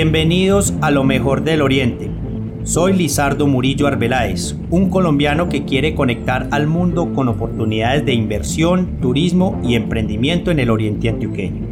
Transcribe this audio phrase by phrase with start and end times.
[0.00, 2.08] Bienvenidos a lo mejor del Oriente.
[2.62, 9.00] Soy Lizardo Murillo Arbeláez, un colombiano que quiere conectar al mundo con oportunidades de inversión,
[9.00, 11.66] turismo y emprendimiento en el Oriente Antioqueño.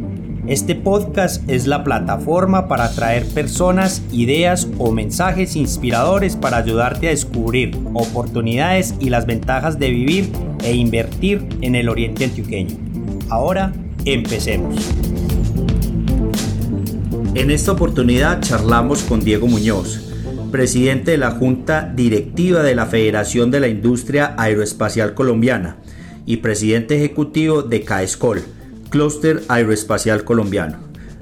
[0.45, 7.11] Este podcast es la plataforma para atraer personas, ideas o mensajes inspiradores para ayudarte a
[7.11, 10.29] descubrir oportunidades y las ventajas de vivir
[10.65, 12.75] e invertir en el Oriente Antioqueño.
[13.29, 13.71] Ahora,
[14.03, 14.75] empecemos.
[17.37, 19.99] En esta oportunidad charlamos con Diego Muñoz,
[20.51, 25.77] presidente de la Junta Directiva de la Federación de la Industria Aeroespacial Colombiana
[26.25, 28.41] y presidente ejecutivo de CAESCOL,
[28.89, 30.79] Clúster Aeroespacial Colombiano.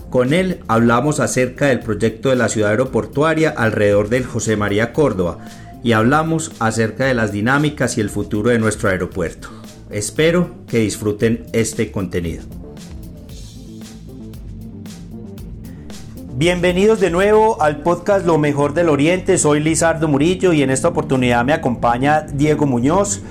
[0.09, 5.39] Con él hablamos acerca del proyecto de la ciudad aeroportuaria alrededor del José María Córdoba
[5.83, 9.49] y hablamos acerca de las dinámicas y el futuro de nuestro aeropuerto.
[9.89, 12.64] Espero que disfruten este contenido.
[16.37, 19.37] Bienvenidos de nuevo al podcast Lo Mejor del Oriente.
[19.37, 23.21] Soy Lizardo Murillo y en esta oportunidad me acompaña Diego Muñoz,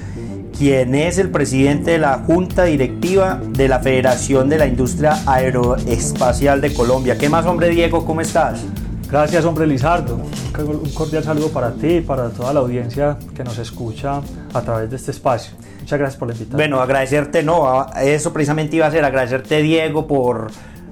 [0.57, 6.63] quien es el presidente de la Junta Directiva de la Federación de la Industria Aeroespacial
[6.63, 7.19] de Colombia.
[7.19, 8.07] ¿Qué más, hombre Diego?
[8.07, 8.65] ¿Cómo estás?
[9.11, 10.19] Gracias, hombre Lizardo.
[10.59, 14.23] Un cordial saludo para ti y para toda la audiencia que nos escucha
[14.55, 15.53] a través de este espacio.
[15.81, 16.57] Muchas gracias por la invitación.
[16.57, 20.47] Bueno, agradecerte, no, eso precisamente iba a ser agradecerte, Diego, por,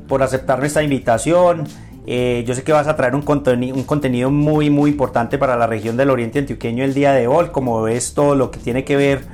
[0.06, 1.66] por aceptar nuestra invitación
[2.06, 5.67] eh, yo sé que vas a traer un, un contenido muy, muy importante para la
[5.67, 8.97] región del Oriente Antioqueño el día de hoy, como es todo lo que tiene que
[8.97, 9.25] ver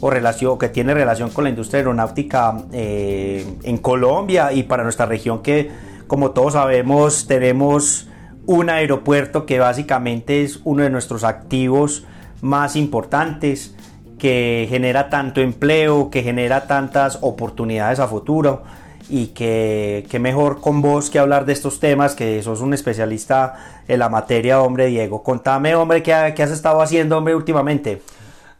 [0.00, 5.06] o relación, que tiene relación con la industria aeronáutica eh, en Colombia y para nuestra
[5.06, 5.70] región que,
[6.06, 8.08] como todos sabemos, tenemos
[8.46, 12.06] un aeropuerto que básicamente es uno de nuestros activos
[12.40, 13.74] más importantes,
[14.18, 18.62] que genera tanto empleo, que genera tantas oportunidades a futuro
[19.08, 23.98] y que, mejor con vos que hablar de estos temas, que sos un especialista en
[23.98, 25.22] la materia, hombre, Diego.
[25.22, 28.02] Contame, hombre, ¿qué, has estado haciendo, hombre, últimamente?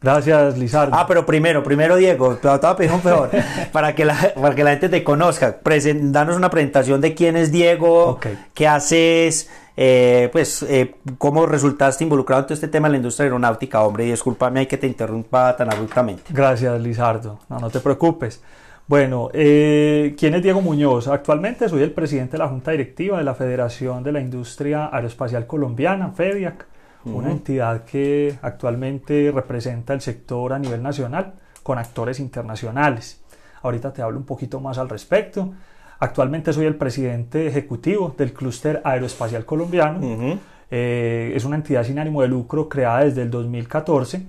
[0.03, 0.95] Gracias, Lizardo.
[0.95, 3.31] Ah, pero primero, primero, Diego, te voy a pedir un peor,
[3.73, 5.61] para, que la, para que la gente te conozca.
[5.63, 8.21] danos una presentación de quién es Diego,
[8.53, 13.25] qué haces, eh, pues, eh, cómo resultaste involucrado en todo este tema de la industria
[13.25, 16.25] aeronáutica, hombre, y discúlpame hay que te interrumpa tan abruptamente.
[16.29, 17.39] Gracias, Lizardo.
[17.49, 18.43] No, no te preocupes.
[18.87, 21.09] Bueno, eh, ¿quién es Diego Muñoz?
[21.09, 25.47] Actualmente soy el presidente de la Junta Directiva de la Federación de la Industria Aeroespacial
[25.47, 26.67] Colombiana, FEDIAC,
[27.07, 33.23] una entidad que actualmente representa el sector a nivel nacional con actores internacionales.
[33.63, 35.55] Ahorita te hablo un poquito más al respecto.
[35.99, 40.39] Actualmente soy el presidente ejecutivo del Clúster Aeroespacial Colombiano.
[40.71, 44.27] Eh, es una entidad sin ánimo de lucro creada desde el 2014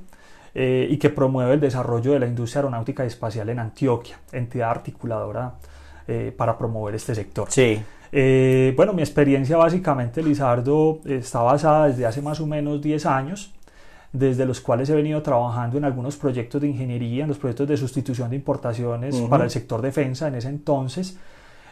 [0.57, 4.69] eh, y que promueve el desarrollo de la industria aeronáutica y espacial en Antioquia, entidad
[4.69, 5.55] articuladora
[6.07, 7.49] eh, para promover este sector.
[7.51, 7.77] Sí.
[8.09, 13.53] Eh, bueno, mi experiencia básicamente, Lizardo, está basada desde hace más o menos 10 años,
[14.13, 17.75] desde los cuales he venido trabajando en algunos proyectos de ingeniería, en los proyectos de
[17.75, 21.17] sustitución de importaciones para el sector defensa en ese entonces.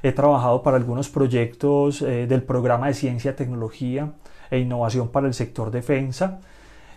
[0.02, 4.12] He trabajado para algunos proyectos del programa de ciencia, tecnología
[4.52, 6.42] e innovación para el sector defensa.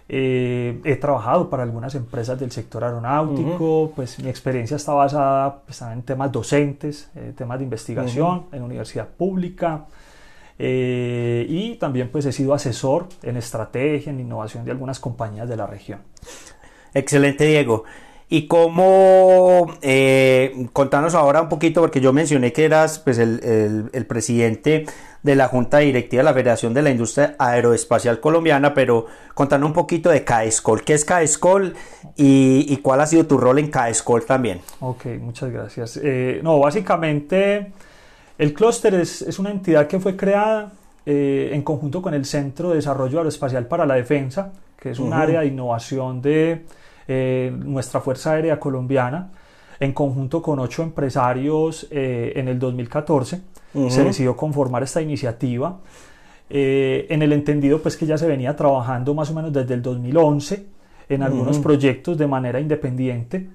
[0.08, 5.82] Eh, he trabajado para algunas empresas del sector aeronáutico, pues mi experiencia está basada pues,
[5.82, 9.86] en temas docentes, eh, temas de investigación en universidad pública
[10.60, 15.56] eh, y también pues he sido asesor en estrategia, en innovación de algunas compañías de
[15.56, 16.00] la región.
[16.94, 17.82] Excelente Diego.
[18.28, 24.06] Y cómo, eh, contanos ahora un poquito, porque yo mencioné que eras pues, el, el,
[24.06, 24.84] presidente
[25.22, 29.74] de la Junta Directiva de la Federación de la Industria Aeroespacial Colombiana, pero contanos un
[29.74, 30.82] poquito de CAESCOL.
[30.82, 31.74] ¿Qué es CAESCOL
[32.16, 34.60] y, y cuál ha sido tu rol en CAESCOL también?
[34.80, 36.00] Ok, muchas gracias.
[36.02, 37.70] Eh, no, básicamente
[38.38, 40.72] el clúster es, es, una entidad que fue creada
[41.06, 45.12] eh, en conjunto con el Centro de Desarrollo Aeroespacial para la Defensa, que es un
[45.12, 46.64] área de innovación de
[47.08, 49.30] eh, nuestra Fuerza Aérea Colombiana,
[49.78, 53.42] en conjunto con ocho empresarios eh, en el 2014,
[53.88, 55.78] se decidió conformar esta iniciativa.
[56.48, 59.82] Eh, en el entendido pues que ya se venía trabajando más o menos desde el
[59.82, 60.66] 2011
[61.08, 63.48] en algunos proyectos de manera independiente,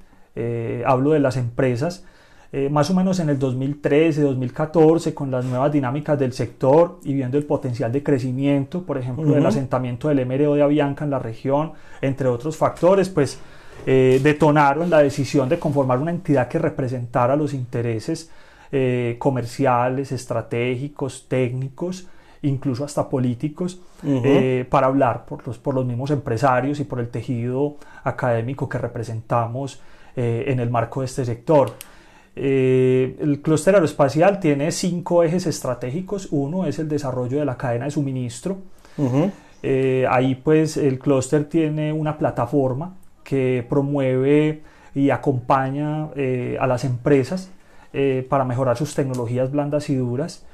[0.85, 2.05] hablo de las empresas,
[2.53, 7.13] eh, más o menos en el 2013, 2014, con las nuevas dinámicas del sector y
[7.13, 11.19] viendo el potencial de crecimiento, por ejemplo, del asentamiento del MRO de Avianca en la
[11.19, 11.71] región,
[12.01, 13.39] entre otros factores, pues
[13.85, 18.29] eh, detonaron la decisión de conformar una entidad que representara los intereses
[18.73, 22.09] eh, comerciales, estratégicos, técnicos,
[22.41, 23.79] incluso hasta políticos,
[24.69, 29.79] para hablar por los, por los mismos empresarios y por el tejido académico que representamos
[30.15, 31.71] en el marco de este sector.
[32.35, 36.29] Eh, el clúster aeroespacial tiene cinco ejes estratégicos.
[36.31, 38.57] Uno es el desarrollo de la cadena de suministro.
[39.63, 44.61] Eh, ahí pues el clúster tiene una plataforma que promueve
[44.93, 47.49] y acompaña eh, a las empresas
[48.29, 50.45] para mejorar sus tecnologías blandas y duras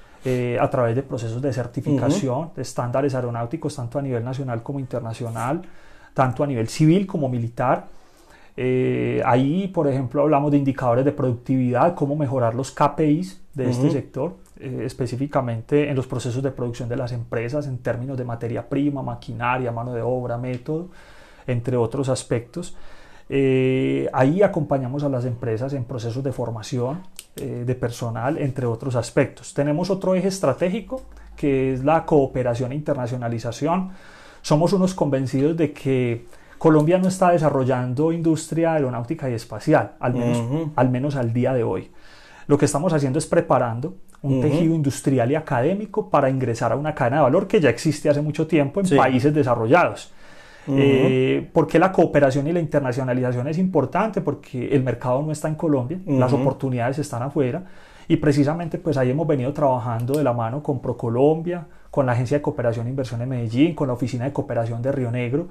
[0.60, 5.62] a través de procesos de certificación, de estándares aeronáuticos, tanto a nivel nacional como internacional,
[6.16, 7.86] tanto a nivel civil como militar.
[8.60, 13.92] Eh, ahí, por ejemplo, hablamos de indicadores de productividad, cómo mejorar los KPIs de este
[13.92, 18.68] sector, eh, específicamente en los procesos de producción de las empresas en términos de materia
[18.68, 20.90] prima, maquinaria, mano de obra, método,
[21.46, 22.76] entre otros aspectos.
[23.30, 27.04] Eh, ahí acompañamos a las empresas en procesos de formación
[27.38, 29.54] de personal, entre otros aspectos.
[29.54, 31.04] Tenemos otro eje estratégico
[31.36, 33.92] que es la cooperación e internacionalización.
[34.42, 36.26] Somos unos convencidos de que
[36.58, 41.64] Colombia no está desarrollando industria aeronáutica y espacial, al menos, al menos al día de
[41.64, 41.92] hoy.
[42.48, 46.96] Lo que estamos haciendo es preparando un tejido industrial y académico para ingresar a una
[46.96, 50.12] cadena de valor que ya existe hace mucho tiempo en países desarrollados.
[50.70, 54.22] Eh, ¿Por qué la cooperación y la internacionalización es importante?
[54.22, 57.64] Porque el mercado no está en Colombia, las oportunidades están afuera
[58.08, 62.38] y precisamente pues ahí hemos venido trabajando de la mano con ProColombia, con la Agencia
[62.38, 65.48] de Cooperación e Inversión de Medellín, con la Oficina de Cooperación de Río Negro,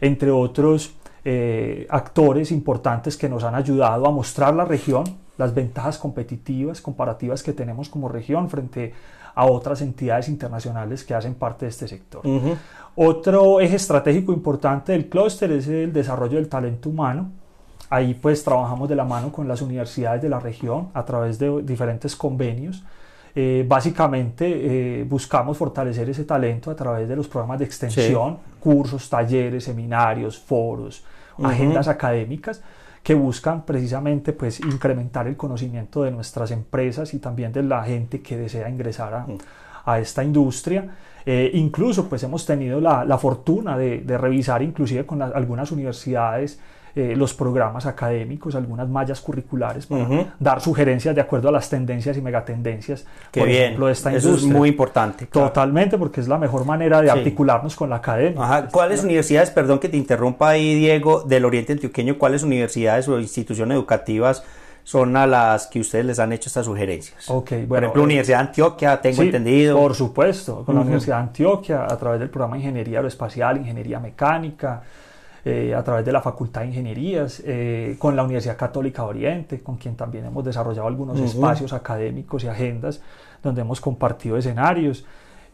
[0.00, 5.04] entre otros eh, actores importantes que nos han ayudado a mostrar la región,
[5.36, 8.94] las ventajas competitivas, comparativas que tenemos como región frente
[9.34, 12.22] a otras entidades internacionales que hacen parte de este sector.
[12.96, 17.30] Otro eje estratégico importante del clúster es el desarrollo del talento humano.
[17.90, 21.62] Ahí pues trabajamos de la mano con las universidades de la región a través de
[21.62, 22.82] diferentes convenios
[23.34, 29.08] eh, básicamente eh, buscamos fortalecer ese talento a través de los programas de extensión, cursos,
[29.08, 31.04] talleres, seminarios, foros,
[31.42, 32.62] agendas académicas
[33.02, 38.20] que buscan precisamente pues incrementar el conocimiento de nuestras empresas y también de la gente
[38.20, 40.00] que desea ingresar a, mm.
[40.00, 40.88] esta industria.
[41.24, 46.60] Eh, incluso pues hemos tenido la, fortuna de, revisar inclusive con algunas universidades
[46.98, 52.16] eh, los programas académicos, algunas mallas curriculares para dar sugerencias de acuerdo a las tendencias
[52.16, 55.26] y megatendencias, por ejemplo, de esta Eso es muy importante.
[55.26, 58.68] Totalmente, porque es la mejor manera de articularnos con la academia.
[58.72, 63.76] ¿Cuáles universidades, perdón que te interrumpa ahí, Diego, del Oriente Antioqueño, cuáles universidades o instituciones
[63.76, 64.42] educativas
[64.82, 67.30] son a las que ustedes les han hecho estas sugerencias.
[67.30, 69.76] Okay, bueno, por ejemplo, Universidad de Antioquia, tengo entendido.
[69.76, 74.00] Por supuesto, con la Universidad de Antioquia, a través del programa de Ingeniería Aeroespacial, Ingeniería
[74.00, 74.82] Mecánica,
[75.44, 79.76] eh, a través de la Facultad de Ingenierías, eh, con la Universidad Católica Oriente, con
[79.76, 83.00] quien también hemos desarrollado algunos espacios académicos y agendas
[83.42, 85.04] donde hemos compartido escenarios.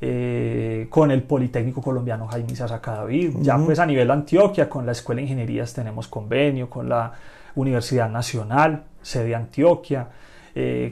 [0.01, 4.93] Eh, con el Politécnico Colombiano Jaime Saca David, ya pues a nivel Antioquia, con la
[4.93, 7.13] Escuela de Ingenierías tenemos convenio, con la
[7.55, 10.09] Universidad Nacional, sede Antioquia,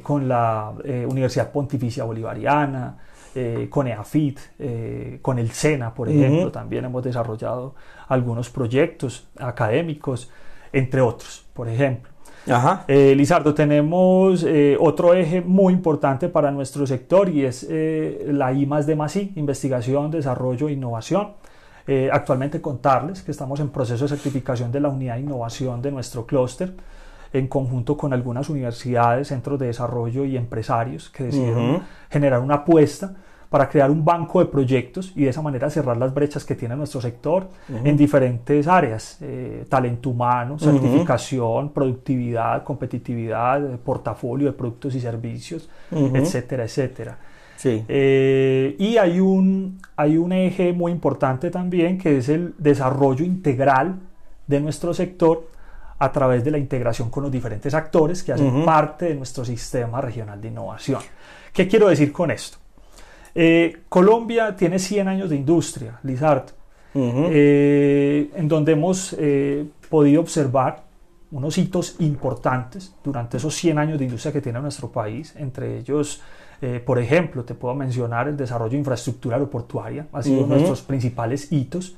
[0.03, 0.73] con la
[1.09, 2.97] Universidad Pontificia Bolivariana,
[3.34, 7.75] eh, con EAFIT, eh, con el SENA, por ejemplo, también hemos desarrollado
[8.08, 10.30] algunos proyectos académicos,
[10.73, 12.11] entre otros, por ejemplo.
[12.47, 12.85] Ajá.
[12.88, 14.45] Eh, Lizardo, tenemos
[14.80, 19.33] otro eje muy importante para nuestro sector y es la I más D más I,
[19.37, 21.35] investigación, desarrollo e innovación.
[22.12, 26.26] actualmente contarles que estamos en proceso de certificación de la unidad de innovación de nuestro
[26.26, 26.75] clúster
[27.33, 33.15] en conjunto con algunas universidades, centros de desarrollo y empresarios que decidieron generar una apuesta
[33.53, 36.75] para crear un banco de proyectos y de esa manera cerrar las brechas que tiene
[36.75, 37.49] nuestro sector
[37.85, 46.65] en diferentes áreas, eh, talento humano, certificación, productividad, competitividad, portafolio de productos y servicios, etcétera,
[46.65, 47.19] etcétera.
[47.57, 47.85] Sí.
[47.89, 53.97] Eh, y hay un, hay un eje muy importante también que es el desarrollo integral
[54.47, 55.47] de nuestro sector
[56.02, 60.00] a través de la integración con los diferentes actores que hacen parte de nuestro sistema
[60.00, 61.00] regional de innovación.
[61.52, 62.59] ¿Qué quiero decir con esto?
[63.37, 66.47] Eh, Colombia tiene 100 años de industria, Lizard,
[66.92, 70.82] eh, en donde hemos eh, podido observar
[71.30, 76.21] unos hitos importantes durante esos 100 años de industria que tiene nuestro país, entre ellos,
[76.85, 80.82] por ejemplo, te puedo mencionar el desarrollo de infraestructura aeroportuaria, ha sido uno de nuestros
[80.82, 81.97] principales hitos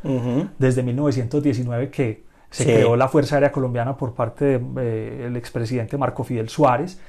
[0.59, 5.99] desde 1919 que se creó la Fuerza Aérea Colombiana por parte del de, eh, expresidente
[5.99, 7.01] Marco Fidel Suárez.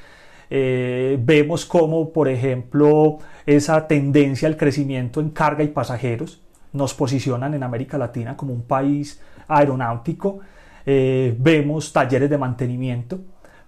[0.50, 6.42] Eh, vemos como, por ejemplo, esa tendencia al crecimiento en carga y pasajeros
[6.74, 10.40] nos posicionan en América Latina como un país aeronáutico.
[10.84, 13.20] Eh, vemos talleres de mantenimiento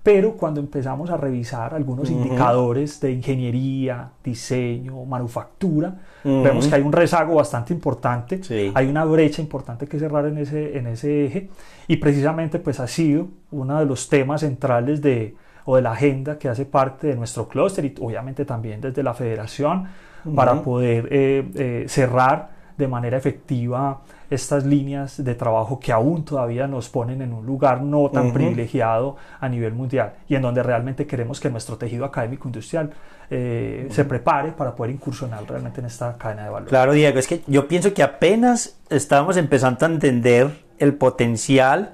[0.07, 6.93] pero cuando empezamos a revisar algunos indicadores de ingeniería, diseño, manufactura, vemos que hay un
[6.93, 8.39] rezago bastante importante,
[8.73, 11.49] hay una brecha importante que cerrar en ese, en ese eje.
[11.89, 15.35] Y precisamente pues ha sido uno de los temas centrales de
[15.65, 19.13] o de la agenda que hace parte de nuestro clúster y obviamente también desde la
[19.13, 19.87] federación
[20.33, 26.67] para poder eh, eh, cerrar de manera efectiva estas líneas de trabajo que aún todavía
[26.67, 31.07] nos ponen en un lugar no tan privilegiado a nivel mundial y en donde realmente
[31.07, 32.91] queremos que nuestro tejido académico industrial
[33.29, 36.69] eh, se prepare para poder incursionar realmente en esta cadena de valor.
[36.69, 41.93] Claro, Diego, es que yo pienso que apenas estamos empezando a entender el potencial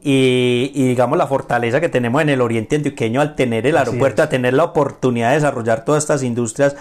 [0.00, 4.28] y, digamos la fortaleza que tenemos en el oriente antioqueño al tener el aeropuerto, a
[4.28, 6.76] tener la oportunidad de desarrollar todas estas industrias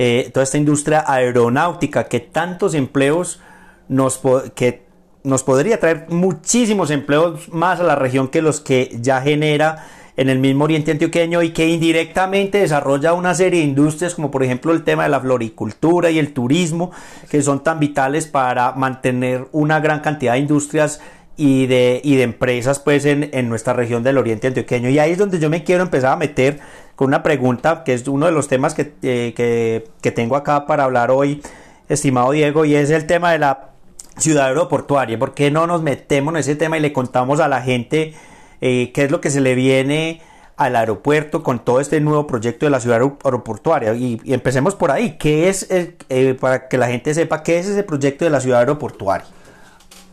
[0.00, 3.40] eh, toda esta industria aeronáutica que tantos empleos
[3.88, 4.20] nos,
[4.54, 4.84] que
[5.24, 10.28] nos podría traer muchísimos empleos más a la región que los que ya genera en
[10.28, 14.70] el mismo Oriente Antioqueño y que indirectamente desarrolla una serie de industrias como por ejemplo
[14.72, 16.92] el tema de la floricultura y el turismo
[17.28, 21.00] que son tan vitales para mantener una gran cantidad de industrias
[21.38, 25.12] y de, y de empresas pues en, en nuestra región del Oriente Antioqueño y ahí
[25.12, 26.60] es donde yo me quiero empezar a meter
[26.98, 30.82] con una pregunta que es uno de los temas que, eh, que, tengo acá para
[30.82, 31.40] hablar hoy,
[31.88, 33.70] estimado Diego, y es el tema de la
[34.16, 35.16] ciudad aeroportuaria.
[35.16, 38.14] ¿Por qué no nos metemos en ese tema y le contamos a la gente
[38.60, 40.22] eh, qué es lo que se le viene
[40.56, 43.94] al aeropuerto con todo este nuevo proyecto de la ciudad aeroportuaria?
[43.94, 45.18] Y, empecemos por ahí.
[45.18, 48.58] ¿Qué es, eh, para que la gente sepa, qué es ese proyecto de la ciudad
[48.58, 49.28] aeroportuaria?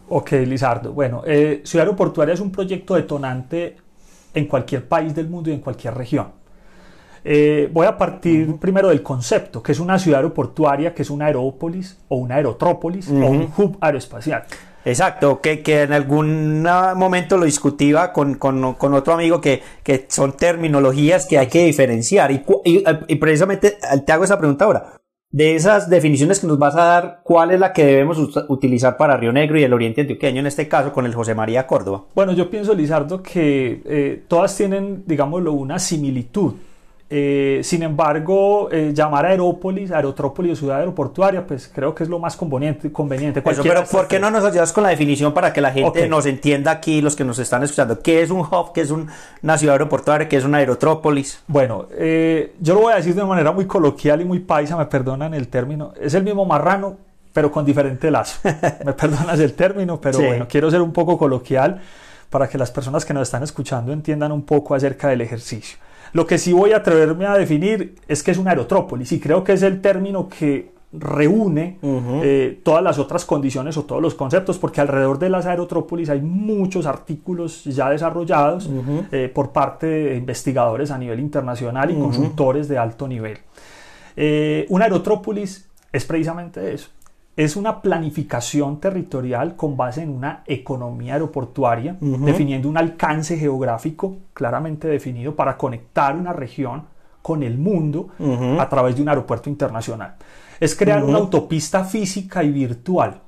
[0.10, 0.94] Ok, Lizardo.
[0.94, 1.24] Bueno,
[1.64, 3.78] Ciudad Aeroportuaria es un proyecto detonante
[4.34, 6.28] en cualquier país del mundo y en cualquier región.
[7.28, 11.26] Eh, voy a partir primero del concepto, que es una ciudad aeroportuaria, que es una
[11.26, 14.44] aerópolis o una aerotrópolis o un hub aeroespacial.
[14.86, 20.06] Exacto, que, que, en algún momento lo discutía con, con, con otro amigo que, que,
[20.08, 22.32] son terminologías que hay que diferenciar.
[22.32, 24.94] Y, y, precisamente te hago esa pregunta ahora.
[25.36, 29.18] De esas definiciones que nos vas a dar, ¿cuál es la que debemos utilizar para
[29.18, 32.06] Río Negro y el Oriente Antioqueño, en este caso con el José María Córdoba?
[32.16, 36.54] Bueno, yo pienso, Lizardo, que eh, todas tienen, digámoslo, una similitud
[37.08, 42.18] eh, sin embargo, eh, llamar Aerópolis, Aerotrópolis o ciudad aeroportuaria, pues creo que es lo
[42.18, 42.92] más conveniente.
[42.92, 43.44] conveniente.
[43.44, 46.72] pero ¿por qué no nos ayudas con la definición para que la gente nos entienda
[46.72, 48.00] aquí, los que nos están escuchando?
[48.00, 48.74] ¿Qué es un hub?
[48.74, 50.28] ¿Qué es una ciudad aeroportuaria?
[50.28, 51.44] ¿Qué es una aerotrópolis?
[51.46, 54.88] Bueno, eh, yo lo voy a decir de manera muy coloquial y muy paisa, me
[54.88, 55.94] perdonan el término.
[56.02, 56.98] Es el mismo marrano,
[57.32, 58.40] pero con diferente lazo.
[58.84, 61.82] me perdonas el término, pero bueno, quiero ser un poco coloquial
[62.32, 65.78] para que las personas que nos están escuchando entiendan un poco acerca del ejercicio.
[66.16, 69.44] Lo que sí voy a atreverme a definir es que es una aerotrópolis y creo
[69.44, 74.58] que es el término que reúne eh, todas las otras condiciones o todos los conceptos,
[74.58, 78.70] porque alrededor de las aerotrópolis hay muchos artículos ya desarrollados
[79.12, 83.40] eh, por parte de investigadores a nivel internacional y consultores de alto nivel.
[84.16, 86.92] Eh, una aerotrópolis es precisamente eso,
[87.38, 94.88] es una planificación territorial con base en una economía aeroportuaria, definiendo un alcance geográfico claramente
[94.88, 96.84] definido para conectar una región
[97.22, 98.10] con el mundo
[98.60, 100.16] a través de un aeropuerto internacional.
[100.60, 103.22] Es crear una autopista física y virtual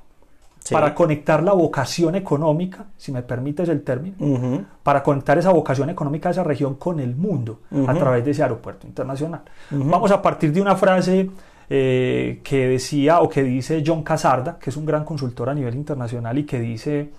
[0.72, 6.30] para conectar la vocación económica, si me permites el término, para conectar esa vocación económica
[6.30, 9.42] de esa región con el mundo a través de ese aeropuerto internacional.
[9.70, 11.30] Vamos a partir de una frase
[11.70, 15.76] eh, que decía o que dice John Casarda, que es un gran consultor a nivel
[15.76, 17.10] internacional y que dice,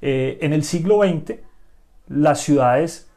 [0.00, 1.38] eh, en el siglo XX
[2.08, 3.08] las ciudades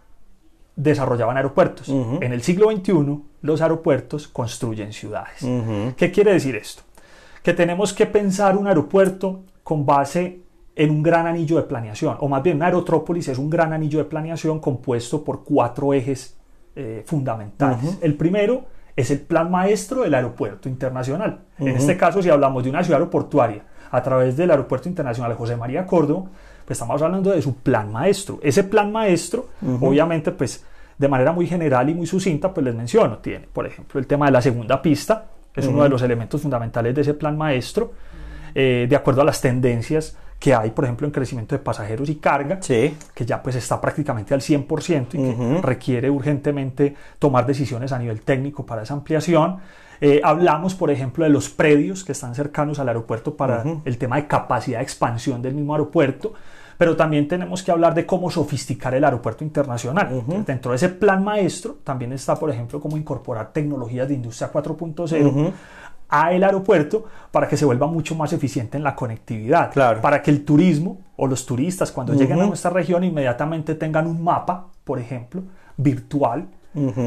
[0.76, 5.46] desarrollaban aeropuertos, en el siglo XXI los aeropuertos construyen ciudades.
[5.96, 6.82] ¿Qué quiere decir esto?
[7.44, 10.42] Que tenemos que pensar un aeropuerto con base
[10.76, 14.00] en un gran anillo de planeación, o más bien una aerotrópolis es un gran anillo
[14.00, 16.36] de planeación compuesto por cuatro ejes
[16.76, 18.00] eh, fundamentales.
[18.02, 21.40] El primero es el plan maestro del aeropuerto internacional.
[21.60, 25.56] En este caso, si hablamos de una ciudad aeroportuaria a través del aeropuerto internacional José
[25.56, 26.26] María Córdoba,
[26.66, 28.40] pues estamos hablando de su plan maestro.
[28.42, 29.50] Ese plan maestro,
[29.82, 30.64] obviamente, pues
[30.98, 34.28] de manera muy general y muy sucinta, pues les menciono, tiene, por ejemplo, el tema
[34.28, 37.92] de la segunda pista, es uno de los elementos fundamentales de ese plan maestro,
[38.56, 42.16] eh, de acuerdo a las tendencias que hay, por ejemplo, en crecimiento de pasajeros y
[42.16, 47.98] carga, que ya pues está prácticamente al 100% y que requiere urgentemente tomar decisiones a
[47.98, 49.60] nivel técnico para esa ampliación.
[50.02, 54.18] Eh, hablamos, por ejemplo, de los predios que están cercanos al aeropuerto para el tema
[54.18, 56.34] de capacidad de expansión del mismo aeropuerto,
[56.78, 60.24] pero también tenemos que hablar de cómo sofisticar el aeropuerto internacional.
[60.46, 65.54] Dentro de ese plan maestro también está, por ejemplo, cómo incorporar tecnologías de industria 4.0
[66.14, 70.30] a el aeropuerto para que se vuelva mucho más eficiente en la conectividad, para que
[70.30, 75.00] el turismo o los turistas cuando lleguen a nuestra región inmediatamente tengan un mapa, por
[75.00, 75.42] ejemplo,
[75.76, 76.48] virtual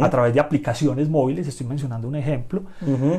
[0.00, 2.62] a través de aplicaciones móviles, estoy mencionando un ejemplo,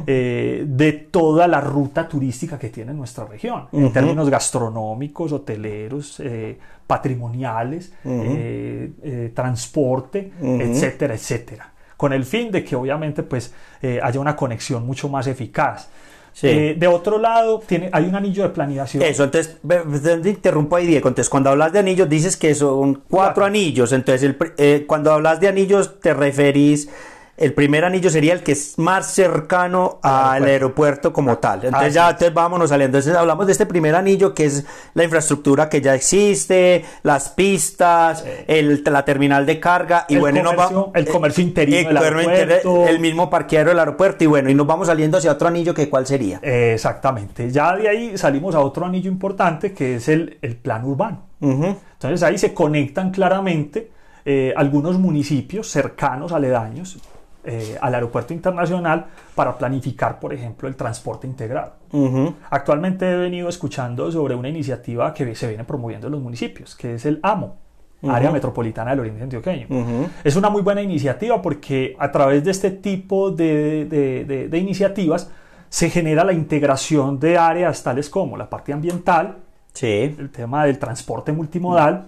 [0.06, 6.58] eh, de toda la ruta turística que tiene nuestra región, en términos gastronómicos, hoteleros, eh,
[6.86, 13.54] patrimoniales, eh, transporte, etcétera, etcétera, con el fin de que obviamente pues
[14.02, 15.90] haya una conexión mucho más eficaz.
[16.44, 19.02] Eh, de otro lado, tiene, hay un anillo de planeación.
[19.02, 21.08] Eso, entonces, te interrumpo ahí, Diego.
[21.08, 23.92] Entonces, cuando hablas de anillos, dices que son cuatro anillos.
[23.92, 26.90] Entonces, eh, cuando hablas de anillos, te referís
[27.38, 31.66] el primer anillo sería el que es más cercano al aeropuerto, como tal.
[31.66, 32.98] Entonces ya entonces vámonos saliendo.
[32.98, 34.66] Entonces hablamos de este primer anillo que es
[34.96, 40.92] la infraestructura que ya existe, las pistas, el, la terminal de carga y bueno, comercio,
[40.96, 42.88] el comercio interior aeropuerto.
[42.88, 45.90] el mismo parqueadero del aeropuerto y bueno, y nos vamos saliendo hacia otro anillo que
[45.90, 46.40] cuál sería.
[46.42, 47.52] exactamente.
[47.52, 51.28] Ya de ahí salimos a otro anillo importante que es el, el plan urbano.
[51.40, 53.92] Entonces ahí se conectan claramente
[54.26, 56.98] eh, algunos municipios cercanos, aledaños,
[57.50, 61.74] eh, al aeropuerto internacional para planificar, por ejemplo, el transporte integrado.
[62.50, 66.96] Actualmente he venido escuchando sobre una iniciativa que se viene promoviendo en los municipios, que
[66.96, 67.56] es el AMO,
[68.04, 69.68] Área Metropolitana del Oriente Antioqueño.
[70.24, 73.86] Es una muy buena iniciativa porque a través de este tipo de,
[74.50, 75.32] de iniciativas
[75.70, 79.38] se genera la integración de áreas tales como la parte ambiental,
[79.74, 80.16] sí.
[80.18, 82.08] el tema del transporte multimodal,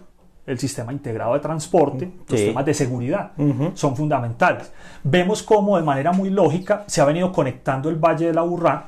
[0.50, 3.32] el sistema integrado de transporte, los temas de seguridad,
[3.74, 4.72] son fundamentales.
[5.04, 8.88] Vemos cómo de manera muy lógica se ha venido conectando el Valle de la Burrá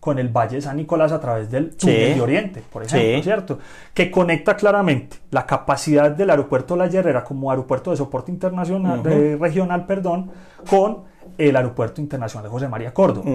[0.00, 3.58] con el Valle de San Nicolás a través del túnel de Oriente, por ejemplo, ¿cierto?
[3.92, 9.84] Que conecta claramente la capacidad del aeropuerto La Herrera como aeropuerto de soporte internacional, regional,
[9.84, 10.30] perdón,
[10.70, 11.04] con
[11.36, 13.28] el aeropuerto internacional de José María Córdoba.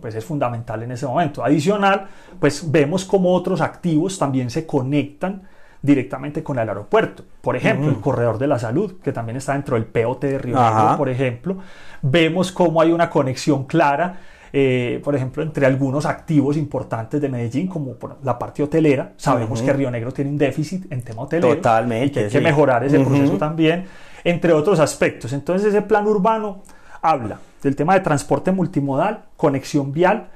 [0.00, 1.44] Pues es fundamental en ese momento.
[1.44, 2.08] Adicional,
[2.40, 5.42] pues vemos cómo otros activos también se conectan
[5.82, 7.24] directamente con el aeropuerto.
[7.40, 10.56] Por ejemplo, el corredor de la salud, que también está dentro del POT de Río
[10.56, 11.56] Negro, por ejemplo.
[12.02, 14.18] Vemos cómo hay una conexión clara,
[14.52, 19.12] eh, por ejemplo, entre algunos activos importantes de Medellín, como por la parte hotelera.
[19.16, 21.54] Sabemos que Río Negro tiene un déficit en tema hotelero.
[21.54, 22.06] Totalmente.
[22.06, 23.84] Y que hay que mejorar ese proceso también,
[24.24, 25.32] entre otros aspectos.
[25.32, 26.62] Entonces, ese plan urbano
[27.02, 30.28] habla del tema de transporte multimodal, conexión vial,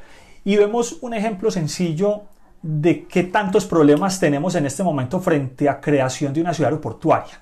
[0.45, 2.23] y vemos un ejemplo sencillo
[2.63, 7.41] de qué tantos problemas tenemos en este momento frente a creación de una ciudad aeroportuaria.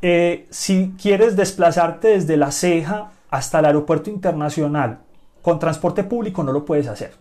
[0.00, 4.98] Eh, si quieres desplazarte desde la ceja hasta el aeropuerto internacional
[5.42, 7.12] con transporte público, no lo puedes hacer.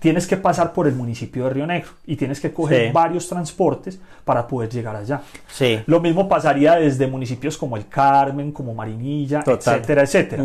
[0.00, 4.00] Tienes que pasar por el municipio de Río Negro y tienes que coger varios transportes
[4.24, 5.20] para poder llegar allá.
[5.46, 5.78] Sí.
[5.86, 10.42] Lo mismo pasaría desde municipios como el Carmen, como Marinilla, etcétera, etcétera.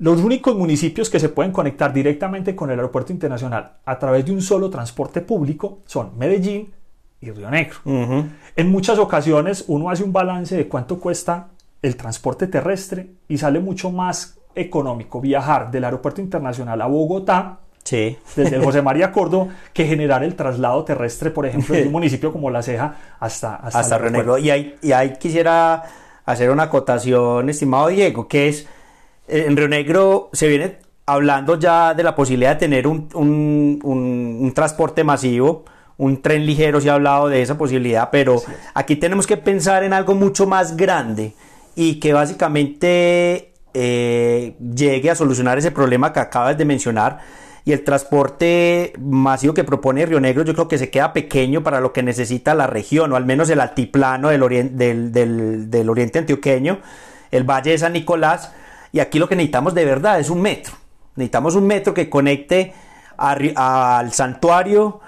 [0.00, 4.32] Los únicos municipios que se pueden conectar directamente con el aeropuerto internacional a través de
[4.32, 6.72] un solo transporte público son Medellín
[7.20, 7.76] y Río Negro.
[7.84, 11.48] En muchas ocasiones uno hace un balance de cuánto cuesta
[11.82, 17.58] el transporte terrestre y sale mucho más económico viajar del aeropuerto internacional a Bogotá
[17.90, 22.32] desde el José María Córdoba que generar el traslado terrestre, por ejemplo, de un municipio
[22.32, 24.38] como La Ceja hasta, hasta, Río Negro.
[24.38, 25.82] Y ahí, y ahí quisiera
[26.24, 28.66] hacer una acotación, estimado Diego, que es
[29.30, 35.02] en Río Negro se viene hablando ya de la posibilidad de tener un, un, transporte
[35.04, 35.64] masivo,
[35.96, 38.42] un tren ligero, se ha hablado de esa posibilidad, pero
[38.74, 41.34] aquí tenemos que pensar en algo mucho más grande
[41.74, 47.18] y que básicamente eh, llegue a solucionar ese problema que acabas de mencionar.
[47.62, 51.80] Y el transporte masivo que propone Río Negro yo creo que se queda pequeño para
[51.80, 56.20] lo que necesita la región, o al menos el altiplano del, del, del, del oriente
[56.20, 56.78] antioqueño,
[57.30, 58.52] el Valle de San Nicolás,
[58.92, 60.74] y aquí lo que necesitamos de verdad es un metro.
[61.16, 62.72] Necesitamos un metro que conecte
[63.16, 65.00] al santuario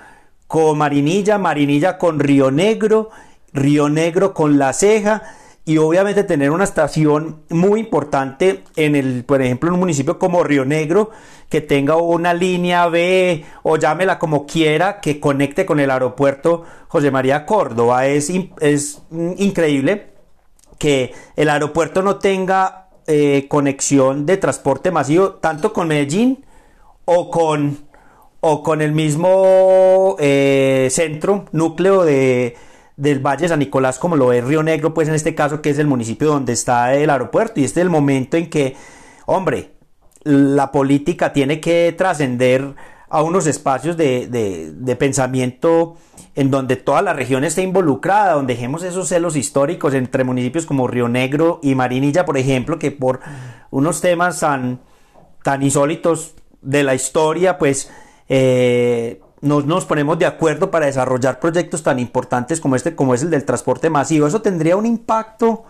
[0.47, 3.11] con Marinilla, Marinilla con Río Negro,
[3.53, 5.23] Río Negro con La Ceja
[5.65, 10.43] y obviamente tener una estación muy importante en el, por ejemplo, en un municipio como
[10.43, 11.11] Río Negro
[11.49, 17.11] que tenga una línea B o llámela como quiera que conecte con el aeropuerto José
[17.11, 18.07] María Córdoba.
[18.07, 20.09] Es, es increíble
[20.79, 26.45] que el aeropuerto no tenga eh, conexión de transporte masivo tanto con Medellín
[27.05, 27.79] o con,
[28.41, 32.57] o con el mismo eh, centro, núcleo de,
[32.97, 35.79] del Valle San Nicolás, como lo es Río Negro, pues en este caso que es
[35.79, 37.61] el municipio donde está el aeropuerto.
[37.61, 38.77] Y este es el momento en que,
[39.27, 39.71] hombre,
[40.25, 42.75] la política tiene que trascender
[43.13, 45.97] a unos espacios de, de, pensamiento
[46.35, 50.89] en donde toda la región esté involucrada, donde dejemos esos celos históricos entre municipios como
[50.89, 53.21] Río Negro y Marinilla, por ejemplo, que por
[53.71, 54.81] unos temas tan,
[55.45, 57.91] tan insólitos de la historia, pues
[58.31, 63.21] eh, nos, nos, ponemos de acuerdo para desarrollar proyectos tan importantes como este, como es
[63.21, 64.27] el del transporte masivo.
[64.27, 65.65] Eso tendría un impacto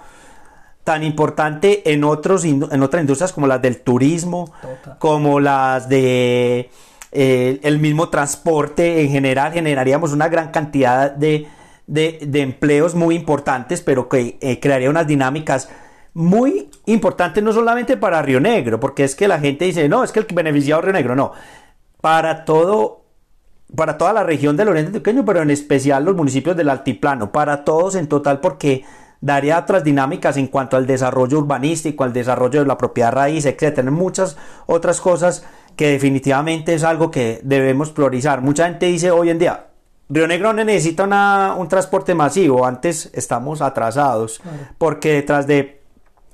[0.85, 4.53] tan importante en, otros, en otras industrias como las del turismo,
[5.01, 6.71] como las de
[7.13, 11.47] el mismo transporte en general, generaríamos una gran cantidad de,
[11.87, 15.69] empleos muy importantes, pero que eh, crearía unas dinámicas
[16.15, 20.13] muy importantes no solamente para Río Negro, porque es que la gente dice, no, es
[20.13, 21.33] que el beneficiado Río Negro, no,
[22.01, 23.03] para todo
[23.75, 27.65] para toda la región del Oriente Antioqueño, pero en especial los municipios del Altiplano, para
[27.65, 28.85] todos en total, porque
[29.21, 33.91] daría otras dinámicas en cuanto al desarrollo urbanístico, al desarrollo de la propiedad raíz, etcétera,
[33.91, 38.41] muchas otras cosas que definitivamente es algo que debemos priorizar.
[38.41, 39.67] Mucha gente dice hoy en día,
[40.09, 44.41] Río Negro necesita un transporte masivo, antes estamos atrasados,
[44.79, 45.81] porque detrás de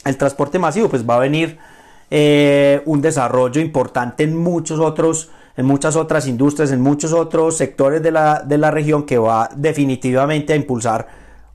[0.05, 1.59] el transporte masivo pues va a venir
[2.11, 8.01] eh, un desarrollo importante en muchos otros en muchas otras industrias, en muchos otros sectores
[8.01, 11.09] de la, de la región que va definitivamente a impulsar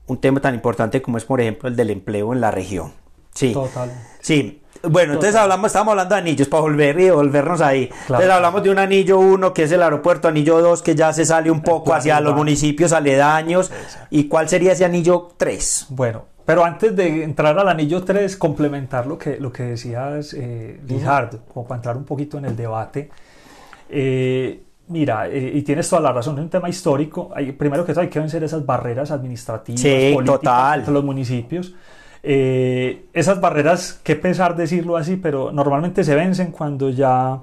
[0.06, 2.92] un tema tan importante como es, por ejemplo, el del empleo en la región.
[3.32, 3.54] Sí.
[3.54, 3.90] Total.
[4.20, 4.60] Sí.
[4.90, 7.90] Bueno, entonces hablamos, estamos hablando de anillos para volver y volvernos ahí.
[8.02, 11.24] Entonces hablamos de un anillo 1 que es el aeropuerto, anillo 2 que ya se
[11.24, 13.70] sale un poco hacia los municipios aledaños.
[14.10, 15.86] ¿Y cuál sería ese anillo 3?
[15.90, 20.80] Bueno, pero antes de entrar al anillo 3, complementar lo que, lo que decías, eh,
[21.52, 23.10] como para entrar un poquito en el debate.
[23.88, 27.30] Eh, mira, eh, y tienes toda la razón, es un tema histórico.
[27.34, 31.74] Hay, primero que todo hay que vencer esas barreras administrativas, políticas entre los municipios.
[32.26, 37.38] Eh, esas barreras, qué pesar decirlo así, pero normalmente se vencen cuando ya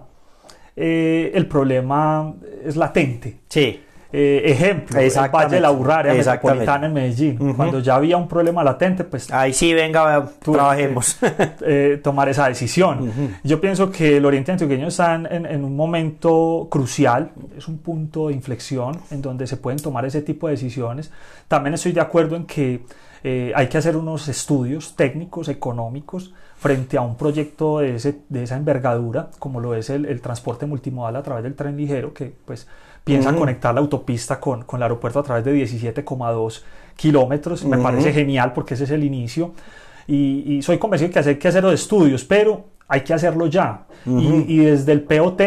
[0.76, 2.34] el problema
[2.66, 3.42] es latente.
[3.48, 3.80] Sí.
[4.14, 7.54] Eh, ejemplo, el Valle de la Urraria metropolitana en Medellín.
[7.54, 9.32] Cuando ya había un problema latente, pues...
[9.32, 11.18] Ahí sí, venga, trabajemos.
[11.64, 13.12] Eh, tomar esa decisión.
[13.44, 18.34] Yo pienso que el Oriente Antioqueño está en, un momento crucial, es un punto de
[18.34, 21.12] inflexión en donde se pueden tomar ese tipo de decisiones.
[21.48, 22.82] También estoy de acuerdo en que
[23.24, 28.44] eh, hay que hacer unos estudios técnicos, económicos, frente a un proyecto de, ese, de
[28.44, 32.34] esa envergadura, como lo es el, el transporte multimodal a través del tren ligero, que
[32.46, 32.68] pues
[33.04, 36.62] piensa conectar la autopista con, con, el aeropuerto a través de 17,2
[36.96, 37.66] kilómetros.
[37.66, 39.54] Me parece genial porque ese es el inicio.
[40.08, 43.86] Y, soy convencido de que hay que hacer los estudios, pero hay que hacerlo ya.
[44.06, 45.42] y, y, desde el POT,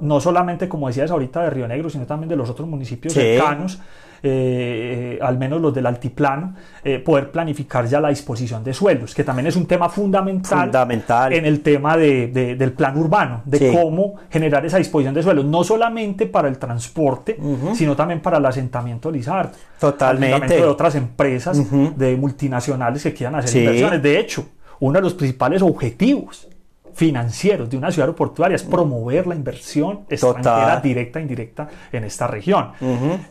[0.00, 3.80] no solamente como decías ahorita de Río Negro, sino también de los otros municipios cercanos,
[4.22, 6.54] eh, al menos los del altiplano,
[6.84, 11.32] eh, poder planificar ya la disposición de suelos, que también es un tema fundamental, fundamental.
[11.32, 15.64] en el tema de, del plan urbano, de cómo generar esa disposición de suelos, no
[15.64, 17.38] solamente para el transporte,
[17.74, 20.54] sino también para el asentamiento Lizard, Totalmente.
[20.54, 21.58] de otras empresas,
[21.96, 24.02] de multinacionales que quieran hacer inversiones.
[24.02, 24.46] De hecho,
[24.80, 26.48] uno de los principales objetivos
[26.94, 32.26] financieros de una ciudad aeroportuaria es promover la inversión extranjera directa e indirecta en esta
[32.26, 32.72] región.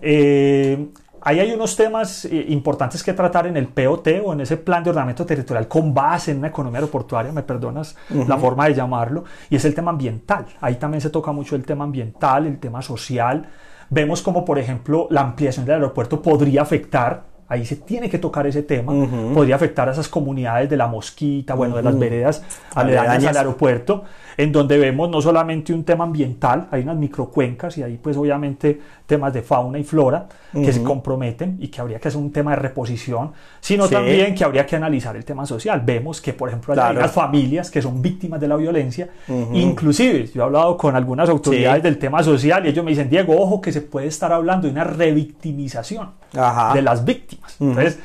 [0.01, 0.89] Eh,
[1.21, 4.83] ahí hay unos temas eh, importantes que tratar en el POT o en ese plan
[4.83, 9.23] de ordenamiento territorial con base en una economía aeroportuaria, me perdonas la forma de llamarlo,
[9.49, 10.45] y es el tema ambiental.
[10.61, 13.47] Ahí también se toca mucho el tema ambiental, el tema social.
[13.89, 18.47] Vemos como, por ejemplo, la ampliación del aeropuerto podría afectar ahí se tiene que tocar
[18.47, 18.93] ese tema,
[19.33, 22.43] podría afectar a esas comunidades de la mosquita, bueno, de las veredas
[22.75, 24.03] aledañas al aeropuerto,
[24.39, 28.79] en donde vemos no solamente un tema ambiental, hay unas microcuencas y ahí pues obviamente
[29.05, 32.51] temas de fauna y flora que se comprometen y que habría que hacer un tema
[32.51, 35.81] de reposición, sino también que habría que analizar el tema social.
[35.85, 39.09] Vemos que, por ejemplo, hay unas familias que son víctimas de la violencia,
[39.51, 43.37] inclusive yo he hablado con algunas autoridades del tema social y ellos me dicen, Diego,
[43.37, 47.57] ojo que se puede estar hablando de una revictimización de las víctimas.
[47.59, 47.99] Entonces,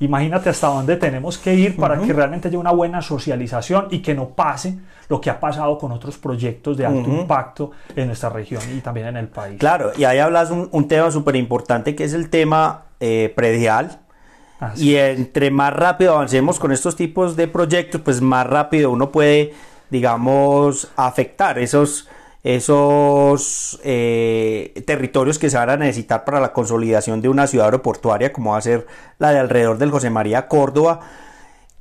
[0.00, 4.14] Imagínate hasta dónde tenemos que ir para que realmente haya una buena socialización y que
[4.14, 8.62] no pase lo que ha pasado con otros proyectos de alto impacto en nuestra región
[8.74, 9.58] y también en el país.
[9.58, 13.98] Claro, y ahí hablas un, un tema súper importante que es el tema eh, predial.
[14.76, 19.54] Y entre más rápido avancemos con estos tipos de proyectos, pues más rápido uno puede,
[19.88, 22.08] digamos, afectar esos
[22.42, 28.32] esos eh, territorios que se van a necesitar para la consolidación de una ciudad aeroportuaria
[28.32, 28.86] como va a ser
[29.18, 31.00] la de alrededor del José María Córdoba.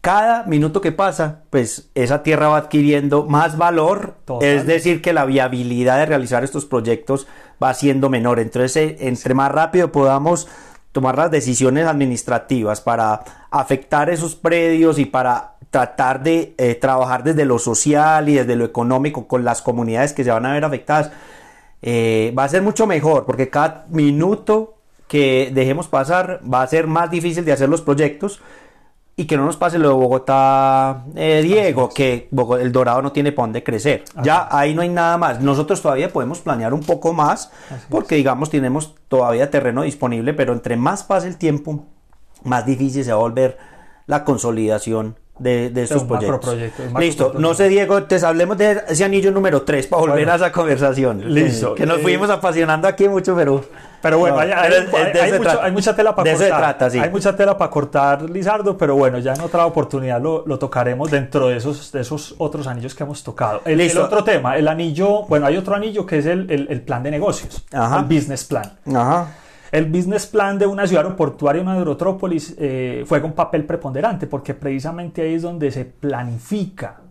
[0.01, 5.25] Cada minuto que pasa, pues esa tierra va adquiriendo más valor, es decir, que la
[5.25, 7.27] viabilidad de realizar estos proyectos
[7.61, 8.39] va siendo menor.
[8.39, 10.47] Entonces, eh, entre más rápido podamos
[10.93, 17.45] tomar las decisiones administrativas para afectar esos predios y para tratar de eh, trabajar desde
[17.45, 21.11] lo social y desde lo económico con las comunidades que se van a ver afectadas,
[21.81, 24.75] eh, va a ser mucho mejor, porque cada minuto
[25.07, 28.41] que dejemos pasar va a ser más difícil de hacer los proyectos
[29.15, 32.29] y que no nos pase lo de Bogotá, eh, Diego, que
[32.61, 34.05] el Dorado no tiene para dónde crecer.
[34.23, 35.41] Ya ahí no hay nada más.
[35.41, 37.51] Nosotros todavía podemos planear un poco más,
[37.89, 41.83] porque digamos tenemos todavía terreno disponible, pero entre más pase el tiempo,
[42.43, 43.57] más difícil se va a volver
[44.05, 46.55] la consolidación de, de estos proyectos.
[46.99, 50.31] Listo, no sé Diego, entonces hablemos de ese anillo número 3 para volver Bueno.
[50.33, 51.21] a esa conversación.
[51.33, 53.63] Listo, Que nos eh, fuimos apasionando aquí mucho, pero...
[54.01, 56.47] Pero bueno, No, hay, mucho- mucha tela para cortar.
[56.49, 56.99] se trata, sí.
[56.99, 61.11] Hay mucha tela para cortar, Lizardo, pero bueno, ya en otra oportunidad lo, lo tocaremos
[61.11, 63.61] dentro de esos, de esos otros anillos que hemos tocado.
[63.65, 67.03] El, otro tema, el anillo, bueno, hay otro anillo que es el, el- el plan
[67.03, 67.97] de negocios, Ajá.
[67.99, 68.71] el business plan.
[68.95, 69.27] Ajá.
[69.71, 74.53] El business plan de una ciudad aeroportuaria, una aerotrópolis, eh, juega un papel preponderante porque
[74.53, 77.01] precisamente ahí es donde se planifica